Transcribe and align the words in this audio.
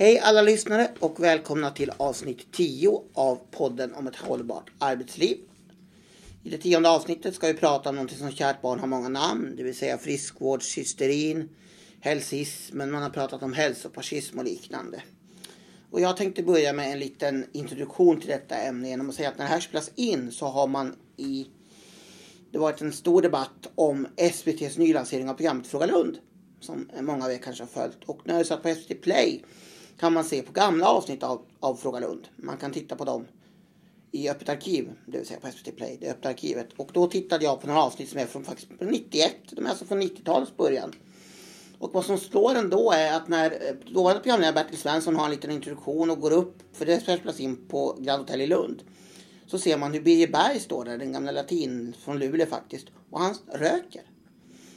Hej 0.00 0.18
alla 0.18 0.42
lyssnare 0.42 0.90
och 0.98 1.22
välkomna 1.22 1.70
till 1.70 1.92
avsnitt 1.96 2.52
10 2.52 3.02
av 3.14 3.38
podden 3.50 3.94
om 3.94 4.06
ett 4.06 4.16
hållbart 4.16 4.70
arbetsliv. 4.78 5.36
I 6.42 6.50
det 6.50 6.58
tionde 6.58 6.90
avsnittet 6.90 7.34
ska 7.34 7.46
vi 7.46 7.54
prata 7.54 7.88
om 7.88 7.96
något 7.96 8.10
som 8.10 8.32
kärt 8.32 8.62
barn 8.62 8.78
har 8.78 8.86
många 8.86 9.08
namn, 9.08 9.56
det 9.56 9.62
vill 9.62 9.76
säga 9.76 9.98
friskvårdshysterin, 9.98 11.48
hälsismen, 12.00 12.90
man 12.90 13.02
har 13.02 13.10
pratat 13.10 13.42
om 13.42 13.52
hälsofascism 13.52 14.38
och 14.38 14.44
liknande. 14.44 15.02
Och 15.90 16.00
jag 16.00 16.16
tänkte 16.16 16.42
börja 16.42 16.72
med 16.72 16.92
en 16.92 16.98
liten 16.98 17.46
introduktion 17.52 18.20
till 18.20 18.30
detta 18.30 18.56
ämne 18.56 18.88
genom 18.88 19.08
att 19.08 19.14
säga 19.14 19.28
att 19.28 19.38
när 19.38 19.44
det 19.44 19.50
här 19.52 19.60
spelas 19.60 19.90
in 19.94 20.32
så 20.32 20.46
har 20.46 20.66
man 20.66 20.96
i 21.16 21.46
det 22.50 22.58
varit 22.58 22.80
en 22.80 22.92
stor 22.92 23.22
debatt 23.22 23.70
om 23.74 24.06
SVTs 24.16 24.78
nylansering 24.78 25.28
av 25.30 25.34
programmet 25.34 25.66
Fråga 25.66 25.86
Lund. 25.86 26.18
Som 26.60 26.90
många 27.00 27.24
av 27.24 27.32
er 27.32 27.38
kanske 27.38 27.62
har 27.62 27.68
följt. 27.68 28.04
Och 28.06 28.20
när 28.24 28.38
det 28.38 28.44
satt 28.44 28.62
på 28.62 28.74
SVT 28.74 29.02
Play 29.02 29.44
kan 30.00 30.12
man 30.12 30.24
se 30.24 30.42
på 30.42 30.52
gamla 30.52 30.88
avsnitt 30.88 31.22
av, 31.22 31.42
av 31.60 31.74
Fråga 31.74 32.00
Lund. 32.00 32.28
Man 32.36 32.56
kan 32.56 32.72
titta 32.72 32.96
på 32.96 33.04
dem 33.04 33.26
i 34.12 34.28
öppet 34.28 34.48
arkiv, 34.48 34.92
det 35.06 35.18
vill 35.18 35.26
säga 35.26 35.40
på 35.40 35.46
SVT 35.46 35.76
Play, 35.76 35.98
det 36.00 36.10
öppna 36.10 36.30
arkivet. 36.30 36.68
Och 36.76 36.90
då 36.92 37.06
tittade 37.06 37.44
jag 37.44 37.60
på 37.60 37.66
några 37.66 37.82
avsnitt 37.82 38.08
som 38.08 38.20
är 38.20 38.26
från 38.26 38.44
faktiskt 38.44 38.68
91, 38.80 39.32
de 39.50 39.66
är 39.66 39.70
alltså 39.70 39.84
från 39.84 40.02
90-talets 40.02 40.56
början. 40.56 40.92
Och 41.78 41.92
vad 41.92 42.04
som 42.04 42.18
slår 42.18 42.54
ändå 42.54 42.92
är 42.92 43.16
att 43.16 43.28
när 43.28 43.50
eh, 43.50 43.92
dåvarande 43.94 44.22
programledare 44.22 44.54
Bertil 44.54 44.78
Svensson 44.78 45.16
har 45.16 45.24
en 45.24 45.30
liten 45.30 45.50
introduktion 45.50 46.10
och 46.10 46.20
går 46.20 46.32
upp, 46.32 46.62
för 46.72 46.86
det 46.86 47.00
spelas 47.00 47.40
in 47.40 47.68
på 47.68 47.96
Grand 47.98 48.20
Hotel 48.20 48.40
i 48.40 48.46
Lund. 48.46 48.82
Så 49.46 49.58
ser 49.58 49.78
man 49.78 49.92
hur 49.92 50.00
Birger 50.00 50.28
Berg 50.28 50.60
står 50.60 50.84
där, 50.84 50.98
den 50.98 51.12
gamla 51.12 51.32
latin 51.32 51.94
från 52.04 52.18
Luleå 52.18 52.46
faktiskt. 52.46 52.86
Och 53.10 53.20
han 53.20 53.34
röker. 53.52 54.02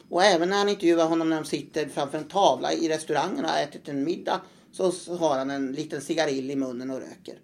Och 0.09 0.23
även 0.23 0.50
när 0.50 0.58
han 0.58 0.70
intervjuar 0.70 1.08
honom 1.08 1.30
när 1.30 1.36
de 1.36 1.45
sitter 1.45 1.86
framför 1.86 2.17
en 2.17 2.28
tavla 2.28 2.73
i 2.73 2.90
restaurangen 2.90 3.45
och 3.45 3.52
har 3.52 3.64
ätit 3.64 3.90
en 3.90 4.03
middag 4.03 4.42
så 4.73 4.91
har 5.16 5.38
han 5.38 5.50
en 5.50 5.72
liten 5.72 6.02
cigarill 6.02 6.52
i 6.52 6.55
munnen 6.55 6.90
och 6.90 7.00
röker. 7.00 7.39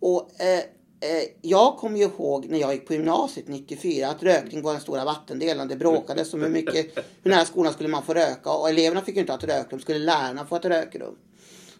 Och 0.00 0.40
eh, 0.40 0.58
eh, 1.00 1.28
jag 1.42 1.76
kommer 1.76 1.98
ju 1.98 2.04
ihåg 2.04 2.46
när 2.48 2.58
jag 2.58 2.74
gick 2.74 2.86
på 2.86 2.92
gymnasiet 2.92 3.48
94 3.48 4.08
att 4.08 4.22
rökning 4.22 4.62
var 4.62 4.72
den 4.72 4.80
stora 4.80 5.04
vattendelen. 5.04 5.68
Det 5.68 5.76
bråkades 5.76 6.34
om 6.34 6.42
hur 6.42 6.48
mycket, 6.48 6.98
hur 7.22 7.30
nära 7.30 7.44
skolan 7.44 7.72
skulle 7.72 7.88
man 7.88 8.02
få 8.02 8.14
röka 8.14 8.50
och 8.50 8.68
eleverna 8.68 9.02
fick 9.02 9.14
ju 9.14 9.20
inte 9.20 9.32
ha 9.32 9.38
ett 9.38 9.44
rökrum, 9.44 9.80
skulle 9.80 9.98
lärarna 9.98 10.46
få 10.46 10.56
ett 10.56 10.64
rökrum. 10.64 11.16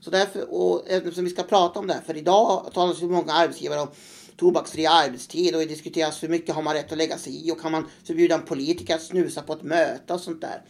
Så 0.00 0.10
därför, 0.10 0.54
och 0.54 0.90
eftersom 0.90 1.24
vi 1.24 1.30
ska 1.30 1.42
prata 1.42 1.78
om 1.78 1.86
det 1.86 1.94
här, 1.94 2.00
för 2.00 2.16
idag 2.16 2.70
talas 2.74 3.02
ju 3.02 3.08
många 3.08 3.32
arbetsgivare 3.32 3.80
om 3.80 3.88
tobaksfri 4.36 4.86
arbetstid 4.86 5.54
och 5.54 5.60
det 5.60 5.66
diskuteras 5.66 6.22
hur 6.22 6.28
mycket 6.28 6.54
har 6.54 6.62
man 6.62 6.74
rätt 6.74 6.92
att 6.92 6.98
lägga 6.98 7.18
sig 7.18 7.48
i 7.48 7.52
och 7.52 7.60
kan 7.60 7.72
man 7.72 7.86
förbjuda 8.04 8.34
en 8.34 8.42
politiker 8.42 8.94
att 8.94 9.02
snusa 9.02 9.42
på 9.42 9.52
ett 9.52 9.62
möte 9.62 10.14
och 10.14 10.20
sånt 10.20 10.40
där. 10.40 10.62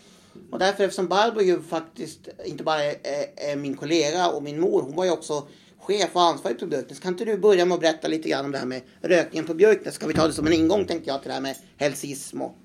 Och 0.50 0.58
därför 0.58 0.84
eftersom 0.84 1.08
Barbro 1.08 1.42
ju 1.42 1.62
faktiskt 1.62 2.28
inte 2.44 2.64
bara 2.64 2.84
är, 2.84 2.96
är, 3.02 3.52
är, 3.52 3.56
min 3.56 3.76
kollega 3.76 4.28
och 4.28 4.42
min 4.42 4.60
mor, 4.60 4.82
hon 4.82 4.96
var 4.96 5.04
ju 5.04 5.10
också 5.10 5.46
chef 5.78 6.16
och 6.16 6.22
ansvarig 6.22 6.58
på 6.58 6.66
Björknäs. 6.66 7.00
Kan 7.00 7.12
inte 7.12 7.24
du 7.24 7.38
börja 7.38 7.64
med 7.64 7.74
att 7.74 7.80
berätta 7.80 8.08
lite 8.08 8.28
grann 8.28 8.44
om 8.44 8.52
det 8.52 8.58
här 8.58 8.66
med 8.66 8.82
rökningen 9.00 9.46
på 9.46 9.54
Björknäs? 9.54 9.94
Ska 9.94 10.06
vi 10.06 10.14
ta 10.14 10.26
det 10.26 10.32
som 10.32 10.46
en 10.46 10.52
ingång 10.52 10.84
tänkte 10.84 11.10
jag 11.10 11.22
till 11.22 11.28
det 11.28 11.34
här 11.34 11.40
med 11.40 11.56
hälsism 11.76 12.42
och 12.42 12.56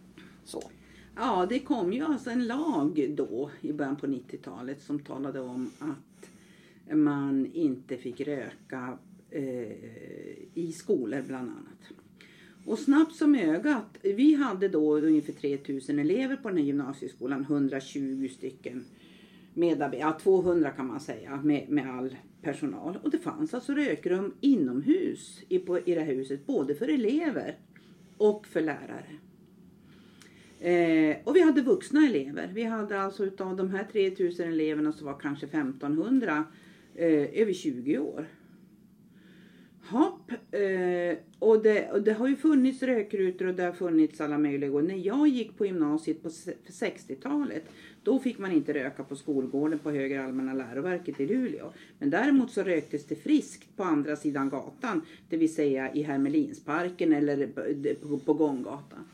så. 0.45 0.63
Ja, 1.15 1.45
det 1.49 1.59
kom 1.59 1.93
ju 1.93 2.03
alltså 2.03 2.29
en 2.29 2.47
lag 2.47 3.05
då 3.09 3.51
i 3.61 3.73
början 3.73 3.95
på 3.95 4.07
90-talet 4.07 4.81
som 4.81 4.99
talade 4.99 5.39
om 5.39 5.71
att 5.79 6.29
man 6.97 7.51
inte 7.53 7.97
fick 7.97 8.21
röka 8.21 8.97
eh, 9.29 9.71
i 10.53 10.73
skolor 10.77 11.23
bland 11.27 11.49
annat. 11.49 12.06
Och 12.67 12.79
snabbt 12.79 13.15
som 13.15 13.35
ögat, 13.35 13.97
vi 14.01 14.33
hade 14.33 14.67
då 14.67 14.97
ungefär 14.97 15.33
3000 15.33 15.99
elever 15.99 16.35
på 16.35 16.49
den 16.49 16.57
här 16.57 16.65
gymnasieskolan, 16.65 17.41
120 17.41 18.29
stycken 18.37 18.85
medarbetare, 19.53 19.99
ja 19.99 20.19
200 20.23 20.71
kan 20.71 20.87
man 20.87 20.99
säga 20.99 21.41
med, 21.43 21.69
med 21.69 21.89
all 21.89 22.15
personal. 22.41 22.97
Och 23.03 23.11
det 23.11 23.17
fanns 23.17 23.53
alltså 23.53 23.73
rökrum 23.73 24.33
inomhus 24.41 25.43
i, 25.49 25.59
på, 25.59 25.79
i 25.79 25.95
det 25.95 26.01
här 26.01 26.13
huset, 26.13 26.47
både 26.47 26.75
för 26.75 26.87
elever 26.87 27.57
och 28.17 28.47
för 28.47 28.61
lärare. 28.61 29.17
Eh, 30.59 31.17
och 31.23 31.35
vi 31.35 31.41
hade 31.41 31.61
vuxna 31.61 32.05
elever. 32.05 32.51
Vi 32.53 32.63
hade 32.63 33.01
alltså 33.01 33.25
utav 33.25 33.55
de 33.55 33.69
här 33.69 33.83
3000 33.91 34.47
eleverna 34.47 34.91
så 34.91 35.05
var 35.05 35.19
kanske 35.19 35.45
1500 35.45 36.43
eh, 36.95 37.41
över 37.41 37.53
20 37.53 37.97
år. 37.97 38.27
Hopp, 39.89 40.31
eh, 40.31 41.17
och, 41.39 41.63
det, 41.63 41.91
och 41.91 42.01
det 42.01 42.13
har 42.13 42.27
ju 42.27 42.35
funnits 42.35 42.83
rökrutor 42.83 43.47
och 43.47 43.53
det 43.53 43.63
har 43.63 43.71
funnits 43.71 44.21
alla 44.21 44.37
möjliga. 44.37 44.71
Och 44.71 44.83
när 44.83 45.07
jag 45.07 45.27
gick 45.27 45.57
på 45.57 45.65
gymnasiet 45.65 46.23
på 46.23 46.29
60-talet 46.29 47.63
då 48.03 48.19
fick 48.19 48.37
man 48.37 48.51
inte 48.51 48.73
röka 48.73 49.03
på 49.03 49.15
skolgården 49.15 49.79
på 49.79 49.91
Högre 49.91 50.23
Allmänna 50.25 50.53
Läroverket 50.53 51.19
i 51.19 51.27
Luleå. 51.27 51.73
Men 51.99 52.09
däremot 52.09 52.51
så 52.51 52.63
röktes 52.63 53.05
det 53.05 53.15
friskt 53.15 53.75
på 53.75 53.83
andra 53.83 54.15
sidan 54.15 54.49
gatan, 54.49 55.01
det 55.29 55.37
vill 55.37 55.53
säga 55.53 55.93
i 55.93 56.03
Hermelinsparken 56.03 57.13
eller 57.13 57.47
på, 57.95 58.17
på 58.17 58.33
gånggatan. 58.33 59.05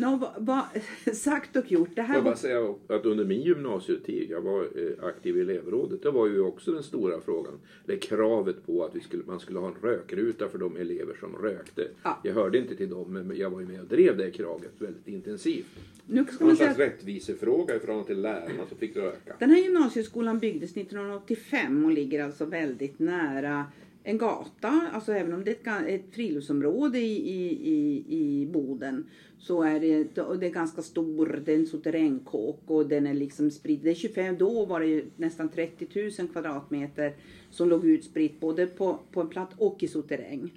No, 0.00 0.30
va, 0.38 0.66
sagt 1.12 1.56
och 1.56 1.72
gjort. 1.72 1.88
Det 1.94 2.02
här 2.02 2.14
jag 2.14 2.24
bara 2.24 2.36
säga 2.36 2.74
att 2.88 3.06
under 3.06 3.24
min 3.24 3.40
gymnasietid, 3.40 4.30
jag 4.30 4.40
var 4.40 4.60
eh, 4.60 5.04
aktiv 5.04 5.36
i 5.36 5.40
elevrådet, 5.40 6.02
det 6.02 6.10
var 6.10 6.26
ju 6.26 6.40
också 6.40 6.72
den 6.72 6.82
stora 6.82 7.20
frågan. 7.20 7.52
Det 7.86 7.96
kravet 7.96 8.66
på 8.66 8.84
att 8.84 8.96
vi 8.96 9.00
skulle, 9.00 9.22
man 9.26 9.40
skulle 9.40 9.58
ha 9.58 9.68
en 9.68 9.74
rökruta 9.82 10.48
för 10.48 10.58
de 10.58 10.76
elever 10.76 11.16
som 11.20 11.36
rökte. 11.36 11.88
Ja. 12.02 12.20
Jag 12.24 12.34
hörde 12.34 12.58
inte 12.58 12.76
till 12.76 12.90
dem, 12.90 13.12
men 13.12 13.36
jag 13.36 13.50
var 13.50 13.60
ju 13.60 13.66
med 13.66 13.80
och 13.80 13.86
drev 13.86 14.16
det 14.16 14.30
kravet 14.30 14.72
väldigt 14.78 15.08
intensivt. 15.08 15.66
Nu 16.06 16.24
ska 16.24 16.44
man 16.44 16.56
säga 16.56 16.78
rättvisefråga 16.78 17.76
i 17.76 17.78
förhållande 17.78 18.06
till 18.06 18.20
lärarna 18.20 18.66
som 18.68 18.78
fick 18.78 18.96
röka. 18.96 19.36
Den 19.38 19.50
här 19.50 19.62
gymnasieskolan 19.62 20.38
byggdes 20.38 20.76
1985 20.76 21.84
och 21.84 21.90
ligger 21.90 22.24
alltså 22.24 22.44
väldigt 22.44 22.98
nära 22.98 23.64
en 24.02 24.18
gata, 24.18 24.90
alltså 24.92 25.12
även 25.12 25.32
om 25.32 25.44
det 25.44 25.66
är 25.66 25.86
ett, 25.86 26.04
friluftsområde 26.10 26.98
i, 26.98 27.30
i, 27.30 27.70
i, 27.70 28.04
i 28.08 28.46
Boden 28.46 29.06
så 29.38 29.62
är 29.62 29.80
det, 29.80 30.14
det 30.40 30.46
är 30.46 30.50
ganska 30.50 30.82
stor, 30.82 31.42
det 31.44 31.52
är 31.52 31.56
en 31.56 31.66
suterrängkåk 31.66 32.62
och 32.66 32.88
den 32.88 33.06
är 33.06 33.14
liksom 33.14 33.50
spridd. 33.50 33.80
Det 33.82 33.90
är 33.90 33.94
25, 33.94 34.36
då 34.38 34.64
var 34.64 34.80
det 34.80 35.04
nästan 35.16 35.48
30 35.48 36.10
000 36.18 36.28
kvadratmeter 36.28 37.14
som 37.50 37.68
låg 37.68 37.84
utspritt 37.84 38.40
både 38.40 38.66
på, 38.66 38.98
på 39.12 39.20
en 39.20 39.28
platt 39.28 39.50
och 39.58 39.82
i 39.82 39.88
suterräng. 39.88 40.50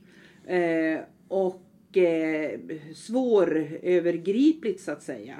Eh, 0.45 0.99
och 1.27 1.97
eh, 1.97 2.59
svårövergripligt 2.95 4.81
så 4.81 4.91
att 4.91 5.03
säga. 5.03 5.35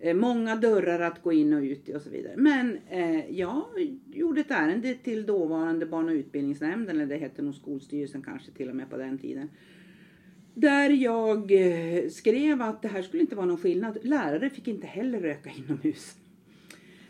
Eh, 0.00 0.14
många 0.14 0.56
dörrar 0.56 1.00
att 1.00 1.22
gå 1.22 1.32
in 1.32 1.52
och 1.52 1.62
ut 1.62 1.88
i 1.88 1.94
och 1.94 2.02
så 2.02 2.10
vidare. 2.10 2.34
Men 2.36 2.78
eh, 2.90 3.30
jag 3.30 3.64
gjorde 4.12 4.40
ett 4.40 4.50
ärende 4.50 4.94
till 4.94 5.26
dåvarande 5.26 5.86
barn 5.86 6.08
och 6.08 6.12
utbildningsnämnden, 6.12 6.96
eller 6.96 7.06
det 7.06 7.16
hette 7.16 7.42
nog 7.42 7.54
Skolstyrelsen 7.54 8.22
kanske 8.22 8.50
till 8.50 8.68
och 8.68 8.76
med 8.76 8.90
på 8.90 8.96
den 8.96 9.18
tiden. 9.18 9.48
Där 10.54 10.90
jag 10.90 11.52
eh, 11.52 12.08
skrev 12.08 12.62
att 12.62 12.82
det 12.82 12.88
här 12.88 13.02
skulle 13.02 13.22
inte 13.22 13.36
vara 13.36 13.46
någon 13.46 13.58
skillnad. 13.58 13.98
Lärare 14.02 14.50
fick 14.50 14.68
inte 14.68 14.86
heller 14.86 15.20
röka 15.20 15.50
inomhus. 15.56 16.16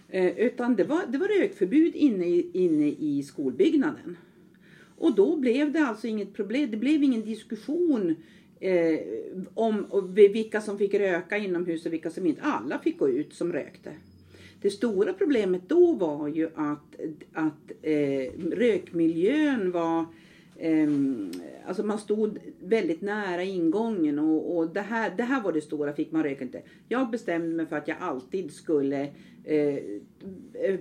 Eh, 0.08 0.38
utan 0.38 0.76
det 0.76 0.84
var, 0.84 1.02
det 1.08 1.18
var 1.18 1.40
rökförbud 1.40 1.94
inne 1.94 2.26
i, 2.26 2.50
inne 2.52 2.88
i 2.88 3.22
skolbyggnaden. 3.22 4.16
Och 4.98 5.14
då 5.14 5.36
blev 5.36 5.72
det 5.72 5.80
alltså 5.80 6.06
inget 6.06 6.34
problem. 6.34 6.70
Det 6.70 6.76
blev 6.76 7.02
ingen 7.02 7.24
diskussion 7.24 8.14
eh, 8.60 8.98
om 9.54 9.86
vilka 10.14 10.60
som 10.60 10.78
fick 10.78 10.94
röka 10.94 11.36
inomhus 11.36 11.86
och 11.86 11.92
vilka 11.92 12.10
som 12.10 12.26
inte. 12.26 12.42
Alla 12.42 12.78
fick 12.78 12.98
gå 12.98 13.08
ut 13.08 13.34
som 13.34 13.52
rökte. 13.52 13.92
Det 14.62 14.70
stora 14.70 15.12
problemet 15.12 15.68
då 15.68 15.92
var 15.92 16.28
ju 16.28 16.46
att, 16.54 17.00
att 17.32 17.72
eh, 17.82 18.32
rökmiljön 18.50 19.70
var 19.70 20.06
eh, 20.56 20.88
alltså 21.66 21.82
man 21.82 21.98
stod 21.98 22.38
väldigt 22.60 23.00
nära 23.00 23.42
ingången 23.42 24.18
och, 24.18 24.56
och 24.56 24.68
det, 24.68 24.80
här, 24.80 25.12
det 25.16 25.22
här 25.22 25.42
var 25.42 25.52
det 25.52 25.60
stora, 25.60 25.92
fick 25.92 26.12
man 26.12 26.22
röka 26.22 26.44
inte. 26.44 26.62
Jag 26.88 27.10
bestämde 27.10 27.48
mig 27.56 27.66
för 27.66 27.76
att 27.76 27.88
jag 27.88 27.96
alltid 28.00 28.52
skulle 28.52 29.08
eh, 29.44 29.76
eh 30.54 30.78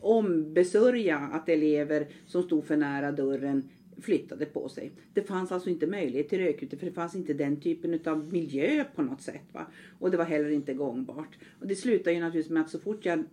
ombesörja 0.00 1.18
att 1.18 1.48
elever 1.48 2.06
som 2.26 2.42
stod 2.42 2.64
för 2.64 2.76
nära 2.76 3.12
dörren 3.12 3.68
flyttade 4.02 4.46
på 4.46 4.68
sig. 4.68 4.92
Det 5.14 5.22
fanns 5.22 5.52
alltså 5.52 5.70
inte 5.70 5.86
möjlighet 5.86 6.28
till 6.28 6.38
rökrutor 6.38 6.76
för 6.76 6.86
det 6.86 6.92
fanns 6.92 7.14
inte 7.14 7.34
den 7.34 7.60
typen 7.60 8.00
av 8.06 8.32
miljö 8.32 8.84
på 8.94 9.02
något 9.02 9.22
sätt. 9.22 9.42
Va? 9.52 9.66
Och 9.98 10.10
det 10.10 10.16
var 10.16 10.24
heller 10.24 10.50
inte 10.50 10.74
gångbart. 10.74 11.38
Och 11.60 11.66
det 11.66 11.76
slutade 11.76 12.12
ju 12.12 12.20
naturligtvis 12.20 12.50
med 12.52 12.62
att 12.62 12.70
så 12.70 12.78
fort 12.78 13.04
jag 13.04 13.24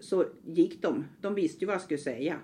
så 0.00 0.24
gick 0.46 0.82
de. 0.82 1.04
De 1.20 1.34
visste 1.34 1.60
ju 1.60 1.66
vad 1.66 1.74
jag 1.74 1.82
skulle 1.82 1.98
säga. 1.98 2.36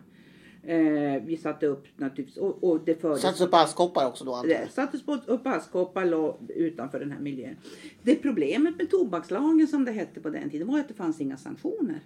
Eh, 0.62 1.22
vi 1.24 1.36
satte 1.36 1.66
upp 1.66 1.86
naturligtvis 1.96 2.36
och, 2.36 2.64
och 2.64 2.80
det 2.84 2.94
fördes. 2.94 3.20
Sattes 3.20 3.40
upp 3.40 3.54
askkoppar 3.54 4.06
också 4.06 4.24
då 4.24 4.34
antar 4.34 4.50
jag? 4.50 4.70
Sattes 4.70 5.02
upp 5.26 5.46
askkoppar 5.46 6.34
utanför 6.48 7.00
den 7.00 7.10
här 7.10 7.20
miljön. 7.20 7.56
Det 8.02 8.14
problemet 8.14 8.76
med 8.76 8.90
tobakslagen 8.90 9.66
som 9.66 9.84
det 9.84 9.92
hette 9.92 10.20
på 10.20 10.30
den 10.30 10.50
tiden 10.50 10.68
var 10.68 10.80
att 10.80 10.88
det 10.88 10.94
fanns 10.94 11.20
inga 11.20 11.36
sanktioner. 11.36 12.00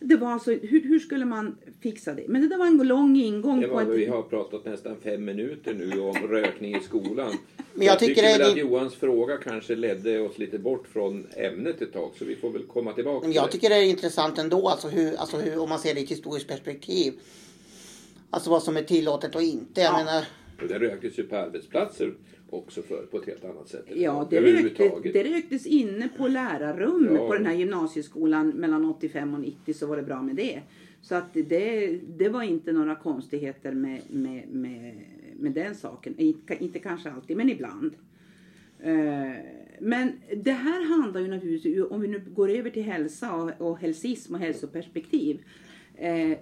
Det 0.00 0.16
var 0.16 0.32
alltså, 0.32 0.50
hur, 0.50 0.82
hur 0.82 0.98
skulle 0.98 1.24
man 1.24 1.56
fixa 1.80 2.14
det? 2.14 2.24
Men 2.28 2.42
det 2.42 2.48
där 2.48 2.58
var 2.58 2.66
en 2.66 2.76
lång 2.78 3.16
ingång. 3.16 3.60
Det 3.60 3.66
var, 3.66 3.84
på 3.84 3.90
ett... 3.92 3.98
Vi 3.98 4.06
har 4.06 4.22
pratat 4.22 4.64
nästan 4.64 4.96
fem 5.02 5.24
minuter 5.24 5.74
nu 5.74 6.00
om 6.00 6.16
rökning 6.16 6.76
i 6.76 6.80
skolan. 6.80 7.32
Men 7.74 7.86
jag, 7.86 7.92
jag 7.92 7.98
tycker, 7.98 8.14
tycker 8.14 8.28
det 8.32 8.38
väl 8.38 8.50
att 8.50 8.56
Johans 8.58 8.94
fråga 8.94 9.36
kanske 9.36 9.74
ledde 9.76 10.20
oss 10.20 10.38
lite 10.38 10.58
bort 10.58 10.88
från 10.92 11.26
ämnet 11.36 11.82
ett 11.82 11.92
tag 11.92 12.10
så 12.18 12.24
vi 12.24 12.36
får 12.36 12.50
väl 12.50 12.62
komma 12.62 12.92
tillbaka. 12.92 13.26
Men 13.26 13.34
jag 13.34 13.50
tycker 13.50 13.68
det 13.70 13.76
är 13.76 13.82
intressant 13.90 14.38
ändå, 14.38 14.68
alltså 14.68 14.88
hur, 14.88 15.16
alltså 15.16 15.36
hur, 15.36 15.58
om 15.58 15.68
man 15.68 15.78
ser 15.78 15.94
det 15.94 16.00
i 16.00 16.04
ett 16.04 16.10
historiskt 16.10 16.48
perspektiv. 16.48 17.12
Alltså 18.30 18.50
vad 18.50 18.62
som 18.62 18.76
är 18.76 18.82
tillåtet 18.82 19.34
och 19.34 19.42
inte. 19.42 19.80
Jag 19.80 19.92
Ja. 19.92 20.04
menar, 20.04 20.24
Och 20.62 20.68
det 20.68 20.78
röktes 20.78 21.18
ju 21.18 21.22
på 21.22 21.36
arbetsplatser 21.36 22.14
också 22.50 22.82
för, 22.82 23.06
på 23.06 23.18
ett 23.18 23.26
helt 23.26 23.44
annat 23.44 23.68
sätt. 23.68 23.84
Ja, 23.94 24.26
det, 24.30 24.40
rökte, 24.40 24.90
det 25.12 25.24
röktes 25.24 25.66
inne 25.66 26.08
på 26.16 26.28
lärarrum 26.28 27.08
Ja. 27.14 27.26
på 27.28 27.34
den 27.34 27.46
här 27.46 27.54
gymnasieskolan 27.54 28.48
mellan 28.48 28.84
85 28.84 29.34
och 29.34 29.40
90 29.40 29.74
så 29.74 29.86
var 29.86 29.96
det 29.96 30.02
bra 30.02 30.22
med 30.22 30.36
det. 30.36 30.60
Så 31.02 31.14
att 31.14 31.34
det, 31.34 31.98
det 32.18 32.28
var 32.28 32.42
inte 32.42 32.72
några 32.72 32.94
konstigheter 32.94 33.72
med, 33.72 34.00
med, 34.10 34.48
med, 34.48 34.94
med 35.38 35.52
den 35.52 35.74
saken. 35.74 36.14
Inte, 36.18 36.56
inte 36.64 36.78
kanske 36.78 37.10
alltid, 37.10 37.36
men 37.36 37.50
ibland. 37.50 37.92
Eh, 38.82 39.32
Men 39.80 40.12
det 40.36 40.52
här 40.52 40.84
handlar 40.88 41.20
ju 41.20 41.28
naturligtvis, 41.28 41.84
om 41.90 42.00
vi 42.00 42.08
nu 42.08 42.22
går 42.34 42.50
över 42.50 42.70
till 42.70 42.82
hälsa 42.82 43.34
och, 43.34 43.50
och 43.70 43.78
hälsism 43.78 44.34
och 44.34 44.40
hälsoperspektiv. 44.40 45.40
Eh, 45.96 46.38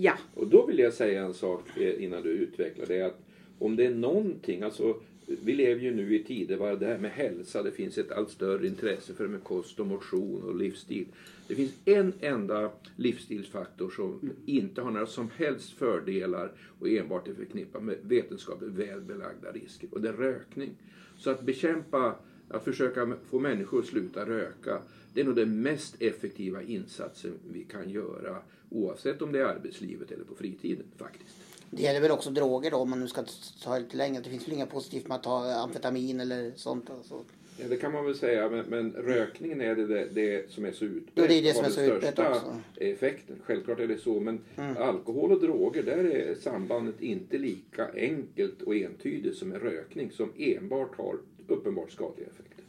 Ja, 0.00 0.12
Och 0.34 0.46
då 0.48 0.66
vill 0.66 0.78
jag 0.78 0.92
säga 0.92 1.22
en 1.24 1.34
sak 1.34 1.62
eh, 1.76 2.04
innan 2.04 2.22
du 2.22 2.28
utvecklar 2.30 2.86
det. 2.86 3.02
Att 3.02 3.20
om 3.58 3.76
det 3.76 3.86
är 3.86 3.94
någonting, 3.94 4.62
alltså 4.62 4.96
vi 5.26 5.54
lever 5.54 5.80
ju 5.80 5.94
nu 5.94 6.16
i 6.16 6.24
tider 6.24 6.56
bara 6.56 6.76
det 6.76 6.86
här 6.86 6.98
med 6.98 7.10
hälsa, 7.10 7.62
det 7.62 7.70
finns 7.70 7.98
ett 7.98 8.12
allt 8.12 8.30
större 8.30 8.66
intresse 8.66 9.14
för 9.14 9.24
det 9.24 9.30
med 9.30 9.44
kost 9.44 9.80
och 9.80 9.86
motion 9.86 10.42
och 10.42 10.56
livsstil. 10.56 11.06
Det 11.48 11.54
finns 11.54 11.72
en 11.84 12.12
enda 12.20 12.70
livsstilsfaktor 12.96 13.90
som 13.90 14.30
inte 14.46 14.80
har 14.80 14.90
några 14.90 15.06
som 15.06 15.30
helst 15.36 15.70
fördelar 15.72 16.52
och 16.78 16.88
enbart 16.88 17.28
är 17.28 17.34
förknippad 17.34 17.82
med 17.82 17.96
vetenskapligt 18.02 18.70
välbelagda 18.70 19.52
risker 19.52 19.88
och 19.92 20.00
det 20.00 20.08
är 20.08 20.12
rökning. 20.12 20.70
Så 21.16 21.30
att 21.30 21.42
bekämpa, 21.42 22.14
att 22.48 22.64
försöka 22.64 23.16
få 23.30 23.38
människor 23.38 23.78
att 23.78 23.86
sluta 23.86 24.26
röka, 24.26 24.82
det 25.14 25.20
är 25.20 25.24
nog 25.24 25.36
den 25.36 25.62
mest 25.62 26.02
effektiva 26.02 26.62
insatsen 26.62 27.32
vi 27.52 27.64
kan 27.64 27.90
göra 27.90 28.36
oavsett 28.70 29.22
om 29.22 29.32
det 29.32 29.38
är 29.38 29.42
i 29.42 29.46
arbetslivet 29.46 30.10
eller 30.10 30.24
på 30.24 30.34
fritiden 30.34 30.86
faktiskt 30.96 31.47
det 31.70 31.82
gäller 31.82 32.00
väl 32.00 32.10
också 32.10 32.30
droger 32.30 32.70
då 32.70 32.76
om 32.76 32.90
man 32.90 33.00
nu 33.00 33.08
ska 33.08 33.24
ta 33.64 33.74
det 33.74 33.80
lite 33.80 33.96
längre. 33.96 34.22
Det 34.22 34.30
finns 34.30 34.46
väl 34.46 34.54
inga 34.54 34.66
positivt 34.66 35.08
med 35.08 35.14
att 35.14 35.22
ta 35.22 35.52
amfetamin 35.52 36.20
eller 36.20 36.52
sånt. 36.56 36.90
Alltså. 36.90 37.24
Ja, 37.60 37.68
det 37.68 37.76
kan 37.76 37.92
man 37.92 38.04
väl 38.04 38.14
säga, 38.14 38.48
men, 38.48 38.64
men 38.68 38.92
rökningen 38.92 39.60
är 39.60 39.74
det, 39.74 39.86
det, 39.86 40.08
det 40.14 40.52
som 40.52 40.64
är 40.64 40.72
så 40.72 40.84
utbrett. 40.84 41.12
Ja, 41.14 41.26
det 41.26 41.34
är 41.34 41.42
det 41.42 41.54
som 41.54 41.64
är 41.64 41.70
så 41.70 41.80
utbrett 41.80 42.18
också. 42.18 42.46
Mm. 42.46 42.94
effekten. 42.94 43.36
Självklart 43.44 43.80
är 43.80 43.86
det 43.86 43.98
så, 43.98 44.20
men 44.20 44.40
alkohol 44.78 45.32
och 45.32 45.40
droger, 45.40 45.82
där 45.82 46.04
är 46.04 46.34
sambandet 46.34 47.00
inte 47.00 47.38
lika 47.38 47.88
enkelt 47.94 48.62
och 48.62 48.76
entydigt 48.76 49.36
som 49.36 49.48
med 49.48 49.62
rökning 49.62 50.10
som 50.10 50.32
enbart 50.36 50.96
har 50.96 51.18
uppenbart 51.46 51.92
skadliga 51.92 52.26
effekter. 52.26 52.64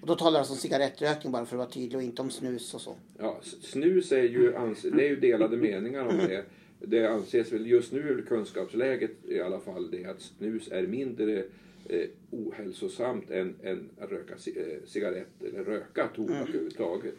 Och 0.00 0.06
då 0.06 0.14
talar 0.14 0.38
alltså 0.38 0.52
om 0.52 0.58
cigarettrökning 0.58 1.32
bara 1.32 1.46
för 1.46 1.56
att 1.56 1.58
vara 1.58 1.70
tydlig 1.70 1.96
och 1.96 2.02
inte 2.02 2.22
om 2.22 2.30
snus 2.30 2.74
och 2.74 2.80
så. 2.80 2.94
Ja, 3.18 3.40
snus 3.62 4.12
är 4.12 4.22
ju, 4.22 4.52
det 4.82 5.04
är 5.04 5.08
ju 5.08 5.16
delade 5.16 5.56
meningar 5.56 6.04
om 6.04 6.16
det. 6.16 6.44
Det 6.86 7.06
anses 7.06 7.52
väl 7.52 7.66
just 7.66 7.92
nu 7.92 8.24
kunskapsläget 8.28 9.10
i 9.28 9.40
alla 9.40 9.60
fall 9.60 9.90
det 9.90 10.04
att 10.04 10.20
snus 10.20 10.68
är 10.72 10.86
mindre 10.86 11.44
eh, 11.88 12.08
ohälsosamt 12.30 13.30
än, 13.30 13.54
än 13.62 13.88
att 13.98 14.10
röka 14.10 14.34
eh, 14.34 14.84
cigarett 14.86 15.42
eller 15.42 15.64
röka 15.64 16.08
tobak 16.16 16.48
överhuvudtaget. 16.48 17.14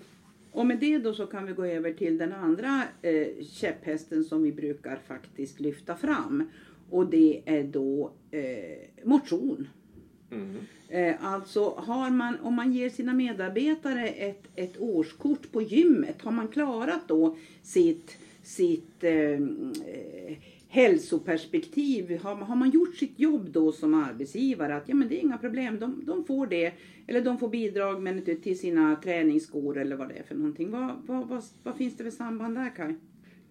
Och 0.51 0.65
med 0.65 0.79
det 0.79 0.97
då 0.97 1.13
så 1.13 1.25
kan 1.25 1.45
vi 1.45 1.53
gå 1.53 1.65
över 1.65 1.93
till 1.93 2.17
den 2.17 2.33
andra 2.33 2.83
eh, 3.01 3.27
käpphästen 3.45 4.23
som 4.23 4.43
vi 4.43 4.51
brukar 4.51 4.99
faktiskt 5.07 5.59
lyfta 5.59 5.95
fram. 5.95 6.49
Och 6.89 7.09
det 7.09 7.41
är 7.45 7.63
då 7.63 8.11
eh, 8.31 9.03
motion. 9.03 9.67
Mm. 10.31 10.55
Eh, 10.89 11.25
alltså 11.25 11.69
har 11.69 12.09
man, 12.09 12.39
om 12.39 12.53
man 12.53 12.73
ger 12.73 12.89
sina 12.89 13.13
medarbetare 13.13 14.07
ett, 14.07 14.43
ett 14.55 14.77
årskort 14.79 15.51
på 15.51 15.61
gymmet, 15.61 16.21
har 16.21 16.31
man 16.31 16.47
klarat 16.47 17.07
då 17.07 17.37
sitt, 17.61 18.17
sitt 18.43 19.03
eh, 19.03 19.31
eh, 19.31 20.37
hälsoperspektiv? 20.67 22.17
Har, 22.17 22.35
har 22.35 22.55
man 22.55 22.69
gjort 22.69 22.95
sitt 22.95 23.19
jobb 23.19 23.49
då 23.51 23.71
som 23.71 23.93
arbetsgivare? 23.93 24.75
Att 24.75 24.89
ja 24.89 24.95
men 24.95 25.07
det 25.09 25.15
är 25.15 25.21
inga 25.21 25.37
problem, 25.37 25.79
de, 25.79 26.05
de 26.05 26.25
får 26.25 26.47
det. 26.47 26.73
Eller 27.07 27.21
de 27.21 27.37
får 27.37 27.49
bidrag 27.49 28.01
men 28.01 28.17
inte 28.17 28.35
till 28.35 28.59
sina 28.59 28.95
träningsskor 28.95 29.77
eller 29.77 29.95
vad 29.95 30.09
det 30.09 30.15
är 30.15 30.23
för 30.23 30.35
någonting. 30.35 30.71
Vad, 30.71 31.01
vad, 31.05 31.27
vad, 31.27 31.43
vad 31.63 31.77
finns 31.77 31.97
det 31.97 32.03
för 32.03 32.11
samband 32.11 32.55
där 32.55 32.75
Kaj? 32.75 32.95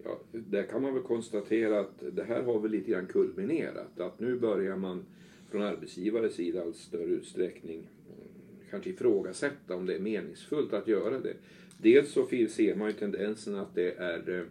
Ja, 0.03 0.19
där 0.31 0.63
kan 0.63 0.81
man 0.81 0.93
väl 0.93 1.03
konstatera 1.03 1.79
att 1.79 2.03
det 2.11 2.23
här 2.23 2.43
har 2.43 2.59
väl 2.59 2.71
lite 2.71 2.91
grann 2.91 3.05
kulminerat. 3.07 3.99
Att 3.99 4.19
nu 4.19 4.39
börjar 4.39 4.77
man 4.77 5.05
från 5.51 5.61
arbetsgivares 5.61 6.33
sida 6.33 6.59
i 6.59 6.61
allt 6.61 6.75
större 6.75 7.03
utsträckning 7.03 7.77
mm, 7.77 8.27
kanske 8.69 8.89
ifrågasätta 8.89 9.75
om 9.75 9.85
det 9.85 9.95
är 9.95 9.99
meningsfullt 9.99 10.73
att 10.73 10.87
göra 10.87 11.19
det. 11.19 11.33
Dels 11.77 12.11
så 12.11 12.25
ser 12.27 12.75
man 12.75 12.87
ju 12.87 12.93
tendensen 12.93 13.55
att 13.55 13.75
det 13.75 13.91
är 13.91 14.39
eh, 14.39 14.45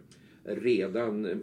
redan 0.45 1.25
eh, 1.25 1.37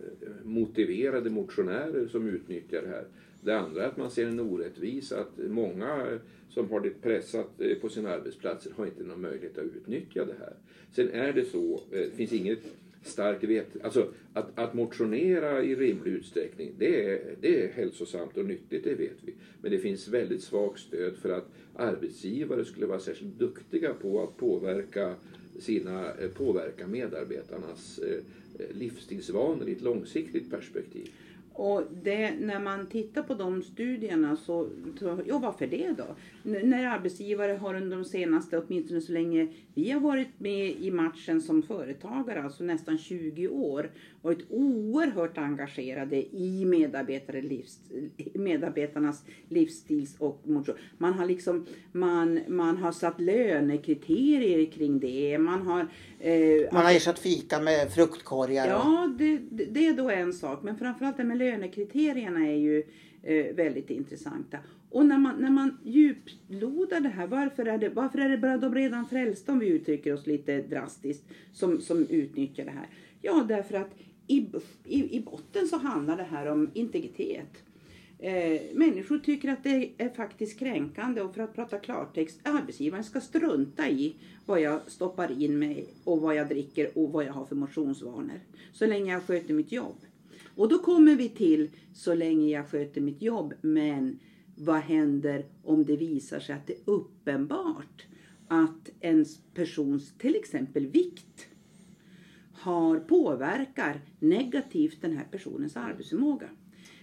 motiverade 0.44 1.30
motionärer 1.30 2.08
som 2.08 2.28
utnyttjar 2.28 2.82
det 2.82 2.88
här. 2.88 3.04
Det 3.40 3.58
andra 3.58 3.82
är 3.82 3.88
att 3.88 3.96
man 3.96 4.10
ser 4.10 4.26
en 4.26 4.40
orättvisa 4.40 5.20
att 5.20 5.38
många 5.48 6.18
som 6.48 6.70
har 6.70 6.80
det 6.80 7.02
pressat 7.02 7.60
eh, 7.60 7.78
på 7.78 7.88
sina 7.88 8.10
arbetsplatser 8.10 8.72
har 8.76 8.86
inte 8.86 9.04
någon 9.04 9.20
möjlighet 9.20 9.58
att 9.58 9.64
utnyttja 9.64 10.24
det 10.24 10.34
här. 10.38 10.54
Sen 10.92 11.10
är 11.10 11.32
det 11.32 11.44
så, 11.44 11.74
eh, 11.74 11.80
det 11.90 12.16
finns 12.16 12.32
inget 12.32 12.60
starkt 13.02 13.44
vet, 13.44 13.84
alltså 13.84 14.12
att, 14.32 14.58
att 14.58 14.74
motionera 14.74 15.62
i 15.62 15.74
rimlig 15.74 16.12
utsträckning 16.12 16.72
det 16.78 17.10
är, 17.10 17.36
det 17.40 17.64
är 17.64 17.68
hälsosamt 17.68 18.36
och 18.36 18.44
nyttigt, 18.44 18.84
det 18.84 18.94
vet 18.94 19.16
vi. 19.24 19.34
Men 19.62 19.70
det 19.70 19.78
finns 19.78 20.08
väldigt 20.08 20.42
svagt 20.42 20.80
stöd 20.80 21.16
för 21.16 21.30
att 21.30 21.48
arbetsgivare 21.76 22.64
skulle 22.64 22.86
vara 22.86 22.98
särskilt 22.98 23.38
duktiga 23.38 23.94
på 23.94 24.22
att 24.22 24.36
påverka 24.36 25.14
sina, 25.60 26.04
eh, 26.14 26.28
påverka 26.28 26.86
medarbetarnas 26.86 27.98
eh, 27.98 28.14
eh, 28.58 28.76
livsstilsvanor 28.76 29.68
i 29.68 29.72
ett 29.72 29.82
långsiktigt 29.82 30.50
perspektiv. 30.50 31.10
Och 31.52 31.82
det, 32.02 32.30
när 32.40 32.60
man 32.60 32.86
tittar 32.86 33.22
på 33.22 33.34
de 33.34 33.62
studierna 33.62 34.36
så, 34.36 34.68
så 34.98 35.20
ja 35.26 35.38
varför 35.38 35.66
det 35.66 35.94
då? 35.98 36.04
N- 36.50 36.70
när 36.70 36.86
arbetsgivare 36.86 37.52
har 37.52 37.74
under 37.74 37.96
de 37.96 38.04
senaste, 38.04 38.58
åtminstone 38.58 39.00
så 39.00 39.12
länge 39.12 39.48
vi 39.74 39.90
har 39.90 40.00
varit 40.00 40.40
med 40.40 40.70
i 40.70 40.90
matchen 40.90 41.40
som 41.40 41.62
företagare, 41.62 42.42
alltså 42.42 42.64
nästan 42.64 42.98
20 42.98 43.48
år, 43.48 43.90
varit 44.22 44.46
oerhört 44.50 45.38
engagerade 45.38 46.16
i 46.16 46.64
livs, 47.42 47.78
medarbetarnas 48.34 49.24
livsstils 49.48 50.16
och 50.18 50.40
motion. 50.44 50.74
Man 50.98 51.12
har 51.12 51.26
liksom, 51.26 51.66
man, 51.92 52.40
man 52.48 52.76
har 52.76 52.92
satt 52.92 53.20
lönekriterier 53.20 54.70
kring 54.70 55.00
det, 55.00 55.38
man 55.38 55.66
har 55.66 55.80
eh, 56.18 56.72
Man 56.72 56.84
har 56.84 56.92
ersatt 56.92 57.18
fika 57.18 57.60
med 57.60 57.92
fruktkorgar. 57.92 58.66
Ja, 58.66 59.14
det, 59.18 59.38
det 59.50 59.64
det 59.64 59.86
är 59.86 59.92
då 59.92 60.10
en 60.10 60.32
sak. 60.32 60.62
Men 60.62 60.76
framförallt 60.76 61.16
det 61.16 61.24
med 61.24 61.38
lönekriterierna 61.38 62.46
är 62.46 62.56
ju 62.56 62.82
eh, 63.22 63.54
väldigt 63.54 63.90
intressanta. 63.90 64.58
Och 64.90 65.06
när 65.06 65.18
man, 65.18 65.36
när 65.36 65.50
man 65.50 65.78
djuplodar 65.84 67.00
det 67.00 67.08
här, 67.08 67.26
varför 67.26 67.66
är 67.66 67.78
det, 67.78 67.88
varför 67.88 68.18
är 68.18 68.28
det 68.28 68.38
bara 68.38 68.56
de 68.56 68.74
redan 68.74 69.08
frälsta, 69.08 69.52
om 69.52 69.58
vi 69.58 69.66
uttrycker 69.66 70.14
oss 70.14 70.26
lite 70.26 70.62
drastiskt, 70.62 71.24
som, 71.52 71.80
som 71.80 72.06
utnyttjar 72.06 72.64
det 72.64 72.70
här? 72.70 72.88
Ja, 73.22 73.44
därför 73.48 73.74
att 73.74 73.90
i, 74.30 74.46
i, 74.84 75.16
i 75.16 75.20
botten 75.20 75.68
så 75.68 75.76
handlar 75.76 76.16
det 76.16 76.22
här 76.22 76.46
om 76.46 76.70
integritet. 76.74 77.62
Eh, 78.18 78.60
människor 78.74 79.18
tycker 79.18 79.48
att 79.48 79.64
det 79.64 79.90
är 79.98 80.08
faktiskt 80.08 80.58
kränkande 80.58 81.22
och 81.22 81.34
för 81.34 81.42
att 81.42 81.54
prata 81.54 81.78
klartext, 81.78 82.40
arbetsgivaren 82.42 83.04
ska 83.04 83.20
strunta 83.20 83.88
i 83.88 84.14
vad 84.46 84.60
jag 84.60 84.80
stoppar 84.86 85.42
in 85.42 85.58
mig 85.58 85.86
och 86.04 86.20
vad 86.20 86.34
jag 86.34 86.48
dricker 86.48 86.98
och 86.98 87.12
vad 87.12 87.24
jag 87.24 87.32
har 87.32 87.44
för 87.44 87.56
motionsvanor. 87.56 88.40
Så 88.72 88.86
länge 88.86 89.12
jag 89.12 89.22
sköter 89.22 89.54
mitt 89.54 89.72
jobb. 89.72 89.96
Och 90.56 90.68
då 90.68 90.78
kommer 90.78 91.16
vi 91.16 91.28
till 91.28 91.70
så 91.94 92.14
länge 92.14 92.48
jag 92.48 92.68
sköter 92.68 93.00
mitt 93.00 93.22
jobb, 93.22 93.54
men 93.60 94.18
vad 94.56 94.80
händer 94.80 95.44
om 95.62 95.84
det 95.84 95.96
visar 95.96 96.40
sig 96.40 96.54
att 96.54 96.66
det 96.66 96.72
är 96.72 96.80
uppenbart 96.84 98.06
att 98.48 98.90
en 99.00 99.24
persons 99.54 100.12
till 100.18 100.36
exempel 100.36 100.86
vikt 100.86 101.46
har, 102.60 102.98
påverkar 102.98 104.00
negativt 104.18 105.02
den 105.02 105.16
här 105.16 105.26
personens 105.30 105.76
arbetsförmåga. 105.76 106.48